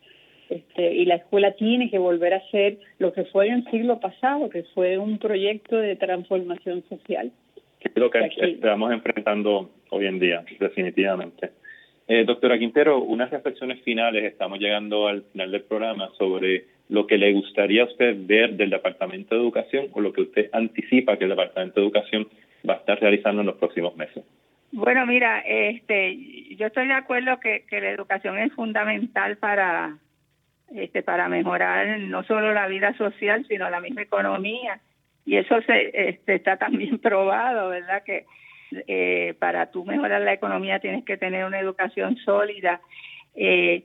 este, 0.50 0.94
y 0.94 1.04
la 1.06 1.14
escuela 1.14 1.52
tiene 1.52 1.90
que 1.90 1.98
volver 1.98 2.34
a 2.34 2.46
ser 2.50 2.78
lo 2.98 3.12
que 3.12 3.24
fue 3.26 3.46
en 3.46 3.54
el 3.54 3.70
siglo 3.70 4.00
pasado 4.00 4.50
que 4.50 4.64
fue 4.74 4.98
un 4.98 5.18
proyecto 5.18 5.76
de 5.76 5.96
transformación 5.96 6.82
social. 6.88 7.32
Es 7.80 7.92
lo 7.96 8.10
que 8.10 8.18
estamos 8.40 8.92
enfrentando 8.92 9.70
hoy 9.90 10.06
en 10.06 10.18
día 10.18 10.44
definitivamente 10.58 11.50
eh, 12.06 12.24
doctora 12.24 12.58
Quintero, 12.58 13.00
unas 13.00 13.30
reflexiones 13.30 13.82
finales, 13.82 14.24
estamos 14.24 14.58
llegando 14.58 15.08
al 15.08 15.22
final 15.32 15.50
del 15.50 15.62
programa 15.62 16.10
sobre 16.18 16.64
lo 16.88 17.06
que 17.06 17.16
le 17.16 17.32
gustaría 17.32 17.82
a 17.82 17.86
usted 17.86 18.14
ver 18.18 18.54
del 18.54 18.70
Departamento 18.70 19.34
de 19.34 19.40
Educación 19.40 19.86
o 19.92 20.00
lo 20.00 20.12
que 20.12 20.22
usted 20.22 20.50
anticipa 20.52 21.16
que 21.16 21.24
el 21.24 21.30
Departamento 21.30 21.80
de 21.80 21.86
Educación 21.86 22.28
va 22.68 22.74
a 22.74 22.76
estar 22.78 23.00
realizando 23.00 23.40
en 23.40 23.46
los 23.46 23.56
próximos 23.56 23.96
meses. 23.96 24.22
Bueno, 24.72 25.06
mira, 25.06 25.40
este, 25.46 26.16
yo 26.56 26.66
estoy 26.66 26.88
de 26.88 26.94
acuerdo 26.94 27.38
que, 27.38 27.64
la 27.70 27.90
educación 27.90 28.38
es 28.38 28.52
fundamental 28.52 29.36
para, 29.36 29.96
este, 30.74 31.02
para 31.02 31.28
mejorar 31.28 32.00
no 32.00 32.24
solo 32.24 32.52
la 32.52 32.66
vida 32.66 32.92
social, 32.98 33.46
sino 33.46 33.70
la 33.70 33.80
misma 33.80 34.02
economía. 34.02 34.80
Y 35.24 35.36
eso 35.36 35.62
se 35.62 36.08
este, 36.08 36.34
está 36.34 36.56
también 36.56 36.98
probado, 37.02 37.68
¿verdad? 37.68 38.02
Que 38.02 38.26
eh, 38.86 39.34
para 39.38 39.70
tú 39.70 39.84
mejorar 39.84 40.22
la 40.22 40.32
economía 40.32 40.80
tienes 40.80 41.04
que 41.04 41.16
tener 41.16 41.44
una 41.44 41.60
educación 41.60 42.16
sólida. 42.18 42.80
Eh, 43.34 43.84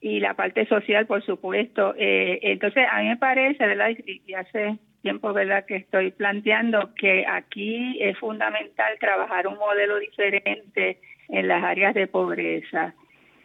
y 0.00 0.20
la 0.20 0.34
parte 0.34 0.66
social, 0.66 1.06
por 1.06 1.24
supuesto. 1.24 1.94
Eh, 1.96 2.38
entonces, 2.42 2.86
a 2.90 3.00
mí 3.00 3.08
me 3.08 3.16
parece, 3.16 3.66
¿verdad? 3.66 3.90
Y, 3.90 4.34
hace 4.34 4.78
tiempo, 5.02 5.32
¿verdad?, 5.32 5.64
que 5.64 5.76
estoy 5.76 6.10
planteando 6.10 6.94
que 6.94 7.24
aquí 7.26 7.98
es 8.00 8.18
fundamental 8.18 8.98
trabajar 8.98 9.46
un 9.46 9.56
modelo 9.56 9.98
diferente 9.98 10.98
en 11.28 11.48
las 11.48 11.62
áreas 11.62 11.94
de 11.94 12.06
pobreza. 12.06 12.94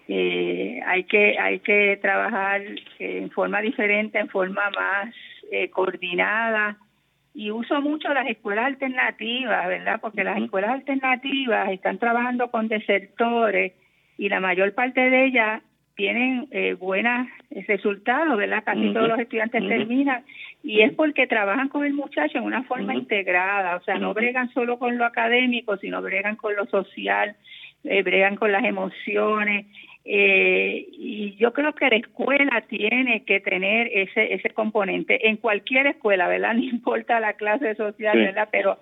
Eh, 0.08 0.82
hay 0.86 1.06
que 1.06 1.38
hay 1.40 1.60
que 1.60 1.98
trabajar 2.02 2.62
en 3.00 3.30
forma 3.32 3.62
diferente, 3.62 4.20
en 4.20 4.28
forma 4.28 4.70
más 4.72 5.16
eh, 5.52 5.70
coordinada 5.70 6.78
y 7.34 7.52
uso 7.52 7.82
mucho 7.82 8.14
las 8.14 8.28
escuelas 8.28 8.66
alternativas, 8.66 9.68
¿verdad? 9.68 10.00
Porque 10.02 10.24
las 10.24 10.42
escuelas 10.42 10.72
alternativas 10.72 11.72
están 11.72 11.98
trabajando 11.98 12.52
con 12.52 12.68
desertores 12.68 13.74
y 14.18 14.30
la 14.30 14.40
mayor 14.40 14.74
parte 14.74 15.10
de 15.10 15.26
ellas 15.26 15.62
tienen 15.96 16.48
eh, 16.52 16.74
buenos 16.74 17.28
resultados, 17.68 18.38
¿verdad? 18.38 18.64
Casi 18.64 18.94
todos 18.94 19.08
los 19.08 19.20
estudiantes 19.20 19.68
terminan 19.68 20.24
y 20.64 20.82
es 20.82 20.94
porque 20.94 21.28
trabajan 21.28 21.70
con 21.70 21.86
el 21.86 21.94
muchacho 21.94 22.38
en 22.38 22.44
una 22.44 22.64
forma 22.64 22.96
integrada, 22.96 23.76
o 23.76 23.84
sea, 23.84 23.98
no 23.98 24.14
bregan 24.14 24.52
solo 24.54 24.80
con 24.80 24.98
lo 24.98 25.06
académico, 25.06 25.78
sino 25.78 26.02
bregan 26.02 26.36
con 26.36 26.56
lo 26.56 26.66
social, 26.68 27.36
eh, 27.84 28.04
bregan 28.04 28.36
con 28.36 28.52
las 28.52 28.64
emociones. 28.64 29.68
Eh, 30.04 30.88
y 30.94 31.36
yo 31.36 31.54
creo 31.54 31.74
que 31.74 31.90
la 31.90 31.96
escuela 31.96 32.62
tiene 32.68 33.24
que 33.24 33.40
tener 33.40 33.88
ese 33.94 34.34
ese 34.34 34.50
componente 34.50 35.28
en 35.28 35.38
cualquier 35.38 35.88
escuela, 35.88 36.28
¿verdad? 36.28 36.54
No 36.56 36.64
importa 36.64 37.20
la 37.20 37.34
clase 37.34 37.76
social, 37.76 38.18
¿verdad? 38.18 38.50
Pero 38.52 38.80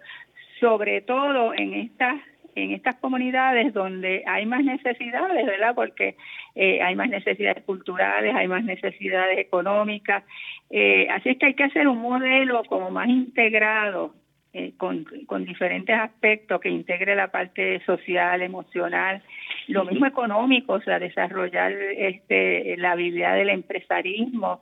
sobre 0.60 1.02
todo 1.02 1.54
en 1.54 1.74
estas 1.74 2.22
en 2.56 2.72
estas 2.72 2.96
comunidades 2.96 3.74
donde 3.74 4.24
hay 4.26 4.46
más 4.46 4.64
necesidades, 4.64 5.46
¿verdad? 5.46 5.76
Porque 5.76 6.16
eh, 6.56 6.82
hay 6.82 6.96
más 6.96 7.10
necesidades 7.10 7.64
culturales, 7.64 8.36
hay 8.36 8.48
más 8.48 8.64
necesidades 8.64 9.38
económicas. 9.38 10.24
Eh, 10.70 11.08
así 11.10 11.30
es 11.30 11.38
que 11.38 11.48
hay 11.48 11.54
que 11.54 11.64
hacer 11.64 11.88
un 11.88 12.00
modelo 12.00 12.64
como 12.66 12.90
más 12.92 13.08
integrado, 13.08 14.14
eh, 14.52 14.74
con, 14.78 15.06
con 15.28 15.46
diferentes 15.46 15.96
aspectos 15.96 16.60
que 16.60 16.70
integre 16.70 17.16
la 17.16 17.30
parte 17.30 17.82
social, 17.86 18.42
emocional, 18.42 19.22
lo 19.70 19.86
mismo 19.86 20.06
económico, 20.06 20.74
o 20.74 20.82
sea, 20.82 21.00
desarrollar 21.00 21.72
este, 21.72 22.76
la 22.78 22.92
habilidad 22.92 23.36
del 23.36 23.50
empresarismo. 23.50 24.60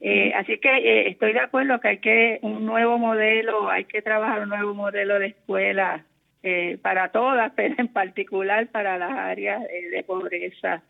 Eh, 0.00 0.32
así 0.34 0.58
que 0.58 0.68
eh, 0.68 1.08
estoy 1.08 1.32
de 1.32 1.40
acuerdo 1.40 1.78
que 1.80 1.88
hay 1.88 1.98
que 1.98 2.38
un 2.42 2.64
nuevo 2.64 2.98
modelo, 2.98 3.68
hay 3.68 3.84
que 3.84 4.00
trabajar 4.00 4.42
un 4.42 4.48
nuevo 4.48 4.74
modelo 4.74 5.18
de 5.18 5.26
escuela 5.26 6.04
eh, 6.42 6.78
para 6.80 7.08
todas, 7.10 7.52
pero 7.56 7.74
en 7.78 7.88
particular 7.88 8.66
para 8.68 8.96
las 8.96 9.12
áreas 9.12 9.62
eh, 9.70 9.90
de 9.90 10.02
pobreza 10.02 10.82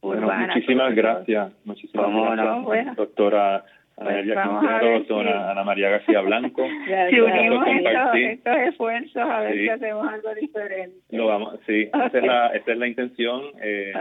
urbana. 0.00 0.54
muchísimas 0.54 0.94
gracias, 0.94 1.52
muchísimas 1.64 2.36
gracias, 2.36 2.96
doctora 2.96 3.64
Ana 4.08 4.80
pues 4.80 5.10
María 5.10 5.50
Ana 5.50 5.64
María 5.64 5.90
García 5.90 6.20
Blanco. 6.20 6.66
si 7.10 7.20
unimos 7.20 7.66
estos, 7.66 8.14
estos, 8.14 8.56
esfuerzos, 8.56 9.22
a 9.22 9.40
ver 9.40 9.54
si 9.54 9.68
hacemos 9.68 10.08
algo 10.08 10.34
diferente. 10.34 10.96
Lo 11.10 11.26
vamos, 11.26 11.58
sí, 11.66 11.82
esa, 11.92 12.06
es 12.18 12.24
la, 12.24 12.46
esa 12.48 12.72
es 12.72 12.78
la 12.78 12.86
intención. 12.86 13.42
Eh, 13.62 13.92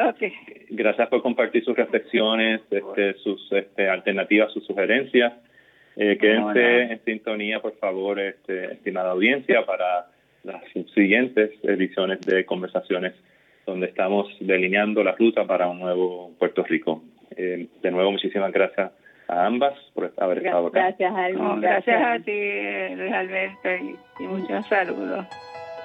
Gracias 0.69 1.09
por 1.09 1.21
compartir 1.21 1.63
sus 1.63 1.75
reflexiones, 1.75 2.61
este, 2.69 3.13
sus 3.15 3.51
este, 3.51 3.89
alternativas, 3.89 4.51
sus 4.51 4.65
sugerencias. 4.65 5.33
Eh, 5.97 6.17
quédense 6.17 6.93
en 6.93 7.03
sintonía, 7.03 7.59
por 7.59 7.75
favor, 7.77 8.19
este, 8.19 8.73
estimada 8.73 9.11
audiencia, 9.11 9.65
para 9.65 10.07
las 10.43 10.63
siguientes 10.93 11.51
ediciones 11.63 12.21
de 12.21 12.45
conversaciones 12.45 13.13
donde 13.65 13.87
estamos 13.87 14.27
delineando 14.39 15.03
la 15.03 15.11
ruta 15.11 15.45
para 15.45 15.67
un 15.67 15.79
nuevo 15.79 16.31
Puerto 16.39 16.63
Rico. 16.63 17.03
Eh, 17.35 17.67
de 17.81 17.91
nuevo, 17.91 18.11
muchísimas 18.11 18.51
gracias 18.51 18.91
a 19.31 19.45
ambas 19.45 19.73
por 19.93 20.11
haber 20.17 20.45
estado 20.45 20.67
acá. 20.67 20.79
Gracias, 20.79 21.13
gracias, 21.57 22.01
a 22.01 22.19
ti, 22.19 22.95
Luis 22.95 23.13
Alberto, 23.13 23.69
y, 24.19 24.27
muchos 24.27 24.67
saludos. 24.67 25.25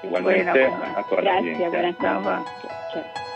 Igualmente, 0.03 0.65
a 0.65 1.03
todas 1.09 1.25
Gracias, 1.25 1.71
buenas 1.71 3.36